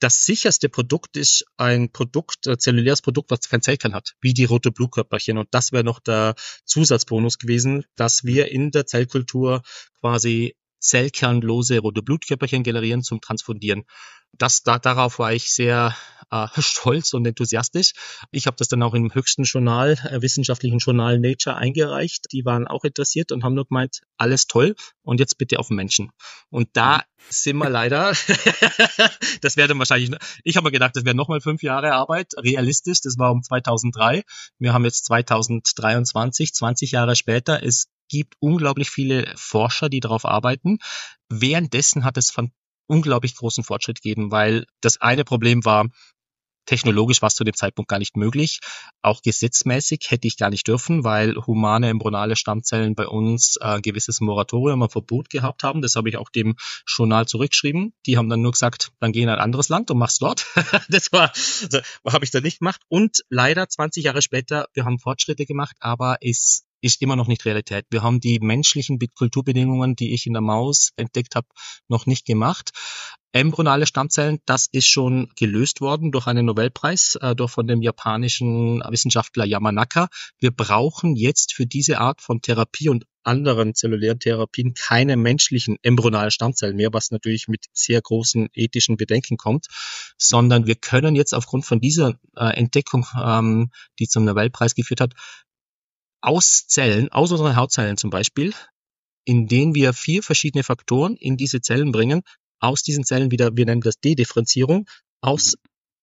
[0.00, 4.46] Das sicherste Produkt ist ein Produkt, ein zelluläres Produkt, was kein Zellkern hat, wie die
[4.46, 5.36] rote Blutkörperchen.
[5.36, 9.62] Und das wäre noch der Zusatzbonus gewesen, dass wir in der Zellkultur
[10.00, 13.84] quasi zellkernlose rote Blutkörperchen generieren zum Transfundieren.
[14.32, 15.94] Das, da, darauf war ich sehr
[16.30, 17.92] äh, stolz und enthusiastisch.
[18.30, 22.26] Ich habe das dann auch im höchsten Journal, äh, wissenschaftlichen Journal Nature eingereicht.
[22.32, 25.76] Die waren auch interessiert und haben nur gemeint, alles toll und jetzt bitte auf den
[25.76, 26.10] Menschen.
[26.48, 28.12] Und da sind wir leider,
[29.40, 30.10] das wäre dann wahrscheinlich,
[30.44, 34.22] ich habe mir gedacht, das wäre nochmal fünf Jahre Arbeit, realistisch, das war um 2003.
[34.58, 37.62] Wir haben jetzt 2023, 20 Jahre später.
[37.62, 40.78] Es gibt unglaublich viele Forscher, die darauf arbeiten.
[41.30, 42.52] Währenddessen hat es von
[42.86, 45.86] unglaublich großen Fortschritt gegeben, weil das eine Problem war,
[46.70, 48.60] Technologisch war es zu dem Zeitpunkt gar nicht möglich.
[49.02, 54.20] Auch gesetzmäßig hätte ich gar nicht dürfen, weil humane embryonale Stammzellen bei uns äh, gewisses
[54.20, 55.82] Moratorium, ein Verbot gehabt haben.
[55.82, 56.54] Das habe ich auch dem
[56.86, 57.92] Journal zurückgeschrieben.
[58.06, 60.46] Die haben dann nur gesagt, dann geh in ein anderes Land und mach's dort.
[60.88, 61.32] das war,
[61.62, 62.82] also, habe ich dann nicht gemacht.
[62.88, 67.44] Und leider 20 Jahre später, wir haben Fortschritte gemacht, aber es ist immer noch nicht
[67.44, 67.86] Realität.
[67.90, 71.46] Wir haben die menschlichen Kulturbedingungen, die ich in der Maus entdeckt habe,
[71.88, 72.70] noch nicht gemacht.
[73.32, 78.80] Embryonale Stammzellen, das ist schon gelöst worden durch einen Nobelpreis, äh, durch von dem japanischen
[78.80, 80.08] Wissenschaftler Yamanaka.
[80.38, 86.30] Wir brauchen jetzt für diese Art von Therapie und anderen zellulären Therapien keine menschlichen embryonalen
[86.30, 89.66] Stammzellen mehr, was natürlich mit sehr großen ethischen Bedenken kommt,
[90.16, 95.14] sondern wir können jetzt aufgrund von dieser äh, Entdeckung, ähm, die zum Nobelpreis geführt hat,
[96.20, 98.54] aus Zellen, aus unseren Hautzellen zum Beispiel,
[99.24, 102.22] in denen wir vier verschiedene Faktoren in diese Zellen bringen,
[102.60, 104.88] aus diesen Zellen wieder, wir nennen das Dedifferenzierung,
[105.20, 105.54] aus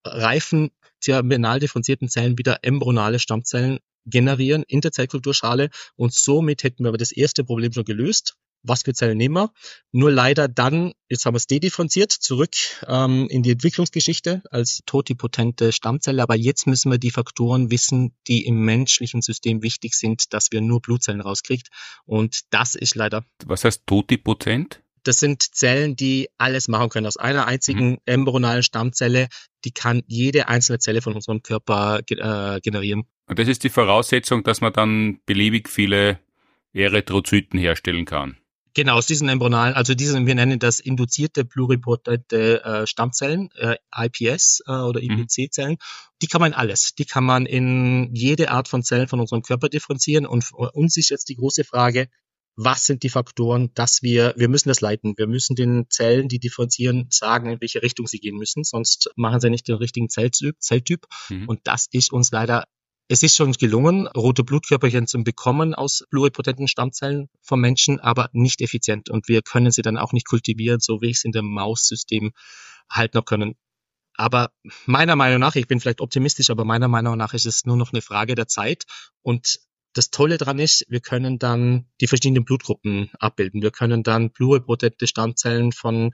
[0.06, 0.12] mhm.
[0.12, 6.90] reifen, terminal differenzierten Zellen wieder embryonale Stammzellen generieren in der Zellkulturschale und somit hätten wir
[6.90, 8.36] aber das erste Problem schon gelöst
[8.68, 9.52] was für Zellen nehmen wir.
[9.92, 12.56] Nur leider dann, jetzt haben wir es dedifferenziert, zurück
[12.88, 16.22] ähm, in die Entwicklungsgeschichte als totipotente Stammzelle.
[16.22, 20.62] Aber jetzt müssen wir die Faktoren wissen, die im menschlichen System wichtig sind, dass wir
[20.62, 21.70] nur Blutzellen rauskriegt.
[22.06, 23.26] Und das ist leider.
[23.46, 24.82] Was heißt totipotent?
[25.04, 27.08] Das sind Zellen, die alles machen können.
[27.08, 27.98] Aus einer einzigen mhm.
[28.06, 29.30] embryonalen Stammzelle,
[29.64, 33.06] die kann jede einzelne Zelle von unserem Körper äh, generieren.
[33.28, 36.20] Und das ist die Voraussetzung, dass man dann beliebig viele
[36.74, 38.38] Erythrozyten herstellen kann.
[38.78, 44.62] Genau, aus diesen embryonalen, also diesen, wir nennen das induzierte pluripotente äh, Stammzellen, äh, IPS
[44.68, 45.26] äh, oder mhm.
[45.26, 45.78] IPC-Zellen,
[46.22, 46.94] die kann man in alles.
[46.94, 50.28] Die kann man in jede Art von Zellen von unserem Körper differenzieren.
[50.28, 52.08] Und uns ist jetzt die große Frage,
[52.56, 55.16] was sind die Faktoren, dass wir, wir müssen das leiten.
[55.18, 59.40] Wir müssen den Zellen, die differenzieren, sagen, in welche Richtung sie gehen müssen, sonst machen
[59.40, 60.56] sie nicht den richtigen Zelltyp.
[60.60, 61.08] Zelltyp.
[61.30, 61.50] Mhm.
[61.50, 62.66] Und das ist uns leider
[63.10, 68.62] es ist schon gelungen, rote Blutkörperchen zu bekommen aus pluripotenten Stammzellen von Menschen, aber nicht
[68.62, 69.10] effizient.
[69.10, 72.34] Und wir können sie dann auch nicht kultivieren, so wie ich es in dem Maussystem
[72.90, 73.56] halt noch können.
[74.16, 74.52] Aber
[74.86, 77.94] meiner Meinung nach, ich bin vielleicht optimistisch, aber meiner Meinung nach ist es nur noch
[77.94, 78.84] eine Frage der Zeit.
[79.22, 79.60] Und
[79.94, 83.62] das Tolle daran ist, wir können dann die verschiedenen Blutgruppen abbilden.
[83.62, 86.12] Wir können dann pluripotente Stammzellen von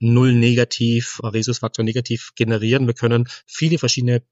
[0.00, 2.86] Null negativ, Rhesusfaktor negativ generieren.
[2.86, 4.22] Wir können viele verschiedene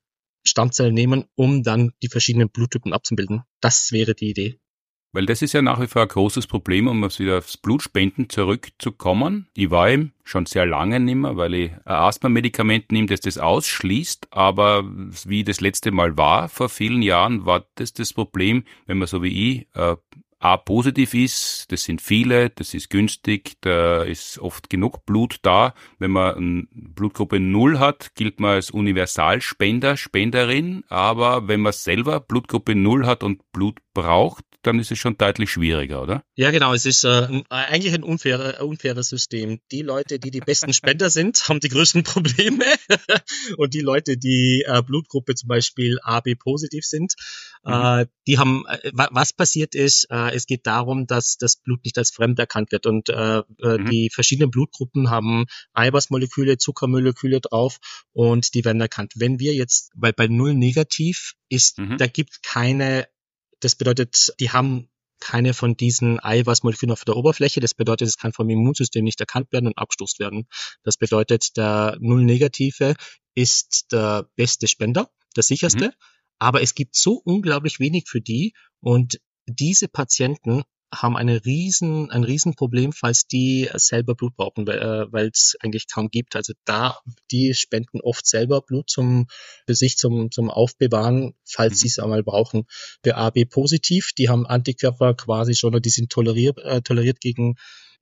[0.46, 3.42] Stammzellen nehmen, um dann die verschiedenen Bluttypen abzubilden.
[3.60, 4.58] Das wäre die Idee.
[5.16, 9.48] Weil das ist ja nach wie vor ein großes Problem, um wieder aufs Blutspenden zurückzukommen.
[9.54, 14.28] Ich war eben schon sehr lange nimmer, weil ich ein Asthma-Medikament nehme, das das ausschließt.
[14.30, 14.84] Aber
[15.24, 19.22] wie das letzte Mal war, vor vielen Jahren, war das das Problem, wenn man so
[19.22, 19.96] wie ich äh,
[20.38, 25.72] A positiv ist, das sind viele, das ist günstig, da ist oft genug Blut da.
[25.98, 32.74] Wenn man Blutgruppe 0 hat, gilt man als Universalspender, Spenderin, aber wenn man selber Blutgruppe
[32.74, 36.24] 0 hat und Blut braucht, dann ist es schon deutlich schwieriger, oder?
[36.34, 36.74] Ja, genau.
[36.74, 39.60] Es ist äh, eigentlich ein unfaires, unfaires System.
[39.70, 42.64] Die Leute, die die besten Spender sind, haben die größten Probleme.
[43.56, 47.14] und die Leute, die äh, Blutgruppe zum Beispiel AB positiv sind,
[47.64, 47.72] mhm.
[47.72, 51.98] äh, die haben, äh, was passiert ist, äh, es geht darum, dass das Blut nicht
[51.98, 52.86] als fremd erkannt wird.
[52.86, 53.90] Und äh, äh, mhm.
[53.90, 57.78] die verschiedenen Blutgruppen haben Eiweißmoleküle, Zuckermoleküle drauf
[58.12, 59.12] und die werden erkannt.
[59.16, 61.96] Wenn wir jetzt, weil bei Null negativ ist, mhm.
[61.98, 63.06] da gibt keine
[63.60, 64.88] das bedeutet, die haben
[65.18, 67.60] keine von diesen Eiweißmolekülen auf der Oberfläche.
[67.60, 70.46] Das bedeutet, es kann vom Immunsystem nicht erkannt werden und abgestoßt werden.
[70.82, 72.94] Das bedeutet, der Null-Negative
[73.34, 75.86] ist der beste Spender, der sicherste.
[75.86, 75.92] Mhm.
[76.38, 80.64] Aber es gibt so unglaublich wenig für die und diese Patienten
[81.02, 86.08] haben eine riesen, ein Riesenproblem, falls die selber Blut brauchen, weil es äh, eigentlich kaum
[86.08, 86.36] gibt.
[86.36, 86.98] Also da,
[87.30, 89.26] die spenden oft selber Blut zum,
[89.66, 91.76] für sich zum, zum Aufbewahren, falls mhm.
[91.76, 92.64] sie es einmal brauchen.
[93.02, 97.56] Für AB positiv, die haben Antikörper quasi schon, die sind toleriert, äh, toleriert gegen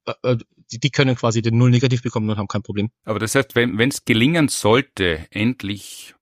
[0.07, 0.37] äh, äh,
[0.73, 2.91] die, die können quasi den Null negativ bekommen und haben kein Problem.
[3.05, 6.15] Aber das heißt, wenn es gelingen sollte, endlich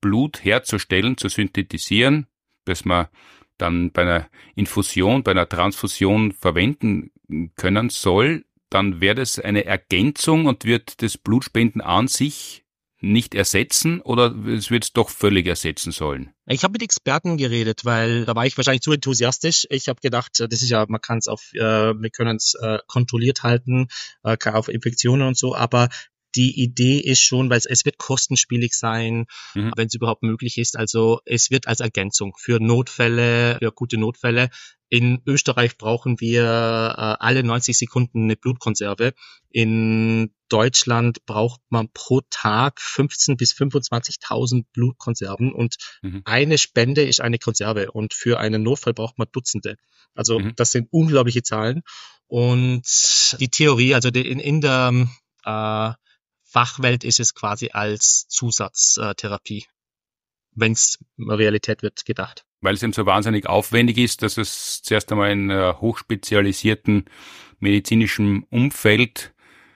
[0.00, 2.26] Blut herzustellen, zu synthetisieren,
[2.64, 3.08] dass man
[3.60, 7.10] dann bei einer Infusion, bei einer Transfusion verwenden
[7.56, 12.64] können soll, dann wäre das eine Ergänzung und wird das Blutspenden an sich
[13.02, 16.34] nicht ersetzen oder es wird es doch völlig ersetzen sollen?
[16.46, 19.66] Ich habe mit Experten geredet, weil da war ich wahrscheinlich zu enthusiastisch.
[19.70, 22.78] Ich habe gedacht, das ist ja, man kann es auf, äh, wir können es äh,
[22.86, 23.88] kontrolliert halten,
[24.22, 25.88] äh, auf Infektionen und so, aber
[26.34, 29.72] die Idee ist schon, weil es, es wird kostenspielig sein, mhm.
[29.76, 30.76] wenn es überhaupt möglich ist.
[30.76, 34.50] Also es wird als Ergänzung für Notfälle, für gute Notfälle.
[34.88, 39.14] In Österreich brauchen wir äh, alle 90 Sekunden eine Blutkonserve.
[39.48, 46.22] In Deutschland braucht man pro Tag 15 bis 25.000 Blutkonserven und mhm.
[46.24, 49.76] eine Spende ist eine Konserve und für einen Notfall braucht man Dutzende.
[50.14, 50.54] Also mhm.
[50.56, 51.82] das sind unglaubliche Zahlen
[52.26, 52.82] und
[53.38, 55.06] die Theorie, also in, in der
[55.44, 55.92] äh,
[56.50, 59.66] Fachwelt ist es quasi als Zusatztherapie,
[60.52, 62.44] wenn es Realität wird, gedacht.
[62.60, 67.04] Weil es eben so wahnsinnig aufwendig ist, dass es zuerst einmal in einem hochspezialisierten
[67.60, 69.32] medizinischen Umfeld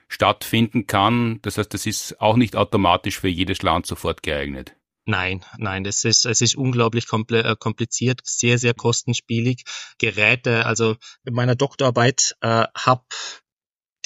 [0.09, 1.39] stattfinden kann.
[1.43, 4.75] Das heißt, das ist auch nicht automatisch für jedes Land sofort geeignet.
[5.05, 9.63] Nein, nein, das ist, es ist unglaublich äh, kompliziert, sehr, sehr kostenspielig.
[9.99, 13.05] Geräte, also in meiner Doktorarbeit äh, habe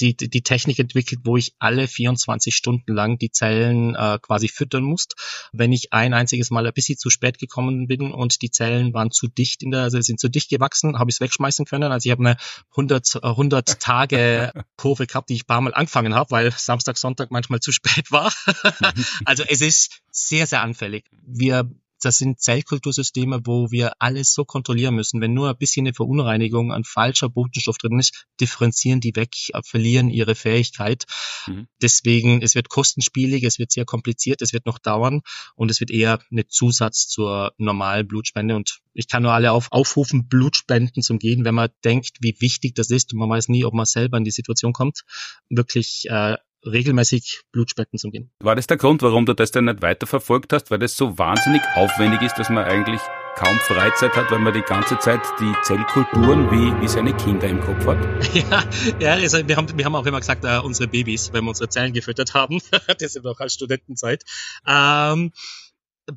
[0.00, 4.84] die, die Technik entwickelt, wo ich alle 24 Stunden lang die Zellen äh, quasi füttern
[4.84, 5.08] muss.
[5.52, 9.10] Wenn ich ein einziges Mal ein bisschen zu spät gekommen bin und die Zellen waren
[9.10, 11.92] zu dicht in der, also sind zu dicht gewachsen, habe ich es wegschmeißen können.
[11.92, 12.36] Also ich habe eine
[12.70, 16.96] 100, 100 äh, Tage Kurve gehabt, die ich ein paar Mal angefangen habe, weil Samstag,
[16.96, 18.32] Sonntag manchmal zu spät war.
[19.24, 21.06] also es ist sehr, sehr anfällig.
[21.22, 21.70] Wir
[22.00, 25.20] das sind Zellkultursysteme, wo wir alles so kontrollieren müssen.
[25.20, 29.34] Wenn nur ein bisschen eine Verunreinigung, ein falscher Botenstoff drin ist, differenzieren die weg,
[29.64, 31.04] verlieren ihre Fähigkeit.
[31.46, 31.68] Mhm.
[31.80, 35.20] Deswegen, es wird kostenspielig, es wird sehr kompliziert, es wird noch dauern
[35.54, 38.56] und es wird eher eine Zusatz zur normalen Blutspende.
[38.56, 42.74] Und ich kann nur alle auf, aufrufen, Blutspenden zum Gehen, wenn man denkt, wie wichtig
[42.74, 45.02] das ist und man weiß nie, ob man selber in die Situation kommt,
[45.48, 48.30] wirklich äh, regelmäßig Blutspenden zu gehen.
[48.40, 51.62] War das der Grund, warum du das dann nicht weiterverfolgt hast, weil das so wahnsinnig
[51.74, 53.00] aufwendig ist, dass man eigentlich
[53.36, 57.60] kaum Freizeit hat, weil man die ganze Zeit die Zellkulturen wie, wie seine Kinder im
[57.60, 57.98] Kopf hat?
[58.34, 58.64] Ja,
[58.98, 61.68] ja also wir, haben, wir haben auch immer gesagt, äh, unsere Babys, wenn wir unsere
[61.68, 62.60] Zellen gefüttert haben,
[62.98, 64.24] das ist noch als Studentenzeit.
[64.66, 65.32] Ähm,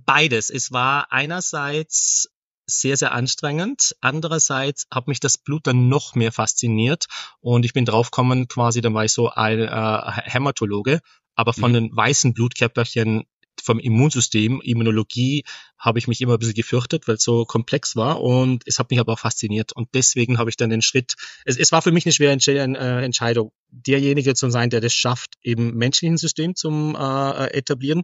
[0.05, 0.49] beides.
[0.49, 2.29] Es war einerseits
[2.65, 3.95] sehr, sehr anstrengend.
[4.01, 7.05] Andererseits hat mich das Blut dann noch mehr fasziniert
[7.39, 11.01] und ich bin draufgekommen, quasi, dann war ich so ein äh, Hämatologe,
[11.35, 11.75] aber von mhm.
[11.75, 13.23] den weißen Blutkörperchen
[13.61, 15.43] vom Immunsystem, Immunologie,
[15.77, 18.89] habe ich mich immer ein bisschen gefürchtet, weil es so komplex war und es hat
[18.89, 21.13] mich aber auch fasziniert und deswegen habe ich dann den Schritt,
[21.45, 25.35] es, es war für mich eine schwere äh, Entscheidung, derjenige zu sein, der das schafft,
[25.43, 28.03] eben menschlichen System zum äh, etablieren Mhm.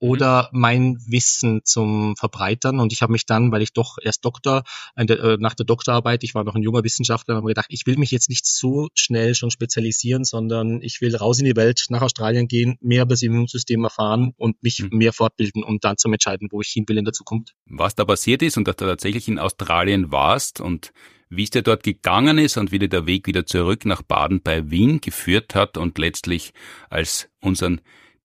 [0.00, 2.80] Oder mein Wissen zum Verbreitern.
[2.80, 4.64] Und ich habe mich dann, weil ich doch erst Doktor,
[4.96, 8.10] äh, nach der Doktorarbeit, ich war noch ein junger Wissenschaftler, habe gedacht, ich will mich
[8.10, 12.48] jetzt nicht so schnell schon spezialisieren, sondern ich will raus in die Welt, nach Australien
[12.48, 14.96] gehen, mehr über das Immunsystem erfahren und mich mhm.
[14.96, 17.54] mehr fortbilden, um dann zu entscheiden, wo ich hin will in der Zukunft.
[17.66, 20.92] Was da passiert ist und dass du tatsächlich in Australien warst und
[21.28, 24.42] wie es dir dort gegangen ist und wie dir der Weg wieder zurück nach Baden
[24.42, 26.52] bei Wien geführt hat und letztlich
[26.88, 27.80] als unseren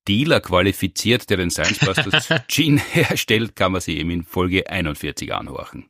[0.08, 5.34] Dealer qualifiziert, der den Science Busters Gin herstellt, kann man sich eben in Folge 41
[5.34, 5.90] anhorchen.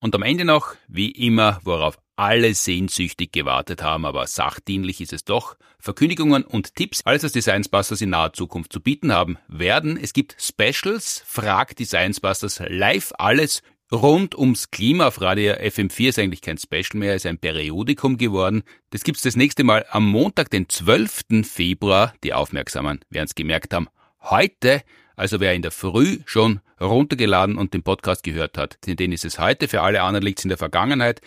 [0.00, 5.24] Und am Ende noch, wie immer, worauf alle sehnsüchtig gewartet haben, aber sachdienlich ist es
[5.24, 5.56] doch.
[5.78, 9.98] Verkündigungen und Tipps, alles was die Science Busters in naher Zukunft zu bieten haben, werden.
[10.00, 13.62] Es gibt Specials, fragt die Science Busters live alles
[13.92, 18.62] rund ums Klima auf Radio FM4 ist eigentlich kein Special mehr, ist ein Periodikum geworden.
[18.90, 21.46] Das gibt's das nächste Mal am Montag, den 12.
[21.46, 22.14] Februar.
[22.24, 23.88] Die Aufmerksamen werden es gemerkt haben.
[24.20, 24.82] Heute
[25.16, 29.38] also wer in der Früh schon runtergeladen und den Podcast gehört hat, den ist es
[29.38, 31.20] heute, für alle anderen liegt es in der Vergangenheit.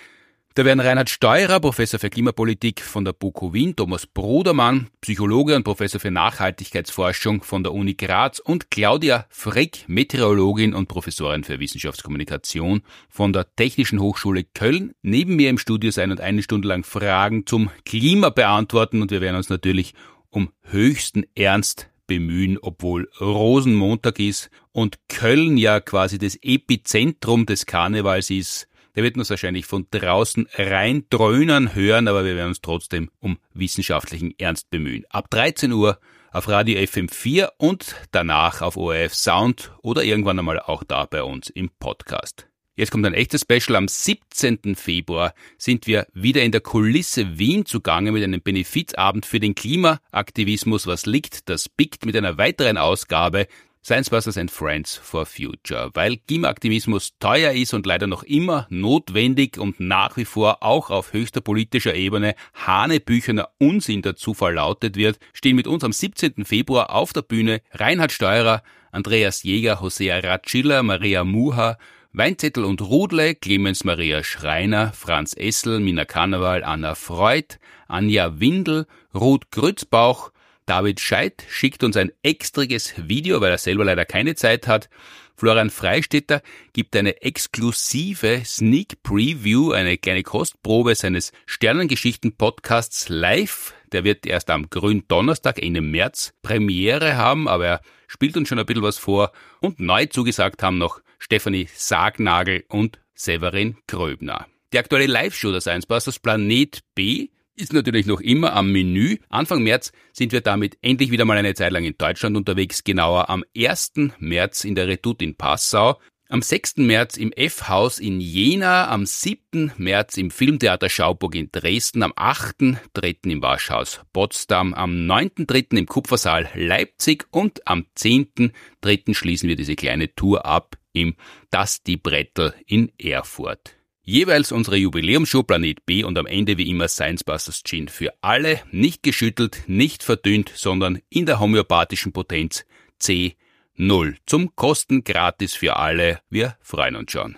[0.57, 5.61] Da werden Reinhard Steurer, Professor für Klimapolitik von der BUKO Wien, Thomas Brudermann, Psychologe und
[5.61, 12.81] Professor für Nachhaltigkeitsforschung von der Uni Graz und Claudia Frick, Meteorologin und Professorin für Wissenschaftskommunikation
[13.07, 17.45] von der Technischen Hochschule Köln, neben mir im Studio sein und eine Stunde lang Fragen
[17.45, 19.03] zum Klima beantworten.
[19.03, 19.93] Und wir werden uns natürlich
[20.31, 28.31] um höchsten Ernst bemühen, obwohl Rosenmontag ist und Köln ja quasi das Epizentrum des Karnevals
[28.31, 28.67] ist
[28.97, 33.37] der wird uns wahrscheinlich von draußen rein dröhnen hören, aber wir werden uns trotzdem um
[33.53, 35.05] wissenschaftlichen Ernst bemühen.
[35.11, 35.99] Ab 13 Uhr
[36.31, 41.51] auf Radio FM4 und danach auf ORF Sound oder irgendwann einmal auch da bei uns
[41.51, 42.47] im Podcast.
[42.75, 43.75] Jetzt kommt ein echtes Special.
[43.75, 44.75] Am 17.
[44.75, 50.87] Februar sind wir wieder in der Kulisse Wien zugange mit einem Benefizabend für den Klimaaktivismus.
[50.87, 51.49] Was liegt?
[51.49, 53.47] Das biegt mit einer weiteren Ausgabe
[53.83, 59.79] Science and Friends for Future, weil Klimaaktivismus teuer ist und leider noch immer notwendig und
[59.79, 65.67] nach wie vor auch auf höchster politischer Ebene hanebücherner Unsinn dazu verlautet wird, stehen mit
[65.67, 66.43] uns am 17.
[66.43, 68.61] Februar auf der Bühne Reinhard Steurer,
[68.91, 71.77] Andreas Jäger, Hosea Ratschiller, Maria Muha,
[72.13, 77.57] Weinzettel und Rudle, Clemens Maria Schreiner, Franz Essel, Mina Karneval, Anna Freud,
[77.87, 80.31] Anja Windel, Ruth Grützbauch,
[80.67, 84.89] David Scheidt schickt uns ein extriges Video, weil er selber leider keine Zeit hat.
[85.37, 86.41] Florian Freistetter
[86.73, 93.73] gibt eine exklusive Sneak Preview, eine kleine Kostprobe seines Sternengeschichten-Podcasts live.
[93.93, 98.59] Der wird erst am grünen Donnerstag, Ende März, Premiere haben, aber er spielt uns schon
[98.59, 99.31] ein bisschen was vor.
[99.61, 104.47] Und neu zugesagt haben noch Stefanie Sargnagel und Severin Gröbner.
[104.73, 109.17] Die aktuelle Live-Show des Science Busters Planet B ist natürlich noch immer am Menü.
[109.29, 113.29] Anfang März sind wir damit endlich wieder mal eine Zeit lang in Deutschland unterwegs, genauer
[113.29, 113.93] am 1.
[114.19, 115.99] März in der Redoute in Passau,
[116.29, 116.77] am 6.
[116.77, 119.71] März im F-Haus in Jena, am 7.
[119.77, 123.31] März im Filmtheater Schauburg in Dresden, am 8.3.
[123.31, 125.77] im Waschhaus Potsdam, am 9.3.
[125.77, 129.13] im Kupfersaal Leipzig und am 10.3.
[129.13, 131.15] schließen wir diese kleine Tour ab im
[131.49, 133.76] Das die Brettel in Erfurt.
[134.09, 138.61] Jeweils unsere Jubiläumsshow Planet B und am Ende wie immer Science Busters Gin für alle,
[138.71, 142.63] nicht geschüttelt, nicht verdünnt, sondern in der homöopathischen Potenz
[143.01, 146.21] C0 zum Kosten gratis für alle.
[146.29, 147.37] Wir freuen uns schon.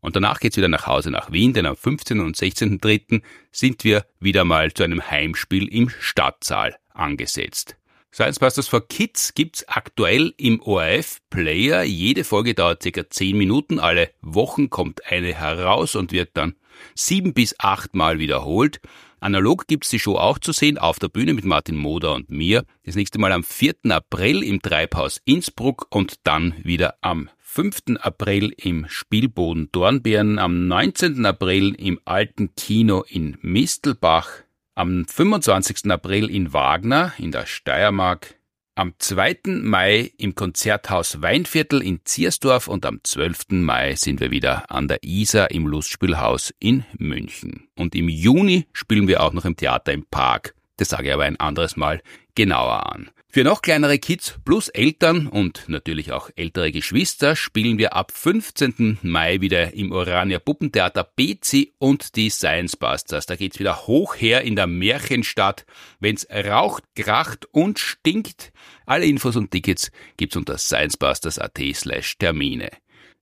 [0.00, 2.20] Und danach geht's wieder nach Hause nach Wien, denn am 15.
[2.20, 3.20] und 16.3.
[3.52, 7.76] sind wir wieder mal zu einem Heimspiel im Stadtsaal angesetzt.
[8.16, 11.82] Science Busters for Kids gibt's aktuell im ORF Player.
[11.82, 13.78] Jede Folge dauert circa zehn Minuten.
[13.78, 16.54] Alle Wochen kommt eine heraus und wird dann
[16.94, 18.80] sieben bis acht Mal wiederholt.
[19.20, 22.64] Analog gibt's die Show auch zu sehen auf der Bühne mit Martin Moder und mir.
[22.86, 23.74] Das nächste Mal am 4.
[23.90, 27.98] April im Treibhaus Innsbruck und dann wieder am 5.
[28.00, 31.26] April im Spielboden Dornbirn, am 19.
[31.26, 34.45] April im Alten Kino in Mistelbach,
[34.76, 35.90] am 25.
[35.90, 38.34] April in Wagner in der Steiermark,
[38.74, 39.38] am 2.
[39.62, 43.46] Mai im Konzerthaus Weinviertel in Ziersdorf und am 12.
[43.52, 47.68] Mai sind wir wieder an der Isar im Lustspielhaus in München.
[47.74, 51.24] Und im Juni spielen wir auch noch im Theater im Park Das sage ich aber
[51.24, 52.02] ein anderes Mal
[52.34, 53.10] genauer an.
[53.28, 58.98] Für noch kleinere Kids plus Eltern und natürlich auch ältere Geschwister spielen wir ab 15.
[59.02, 63.26] Mai wieder im Orania Puppentheater Bezi und die Science Busters.
[63.26, 65.66] Da geht's wieder hoch her in der Märchenstadt.
[66.00, 68.52] Wenn's raucht, kracht und stinkt.
[68.86, 72.70] Alle Infos und Tickets gibt's unter sciencebusters.at slash Termine.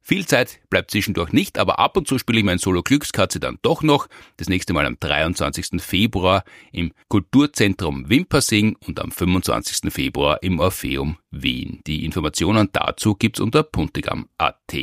[0.06, 3.58] Viel Zeit bleibt zwischendurch nicht, aber ab und zu spiele ich mein Solo Glückskatze dann
[3.62, 4.06] doch noch.
[4.36, 5.80] Das nächste Mal am 23.
[5.82, 9.90] Februar im Kulturzentrum Wimpersing und am 25.
[9.90, 11.80] Februar im Orpheum Wien.
[11.86, 14.74] Die Informationen dazu gibt's unter puntigam.at.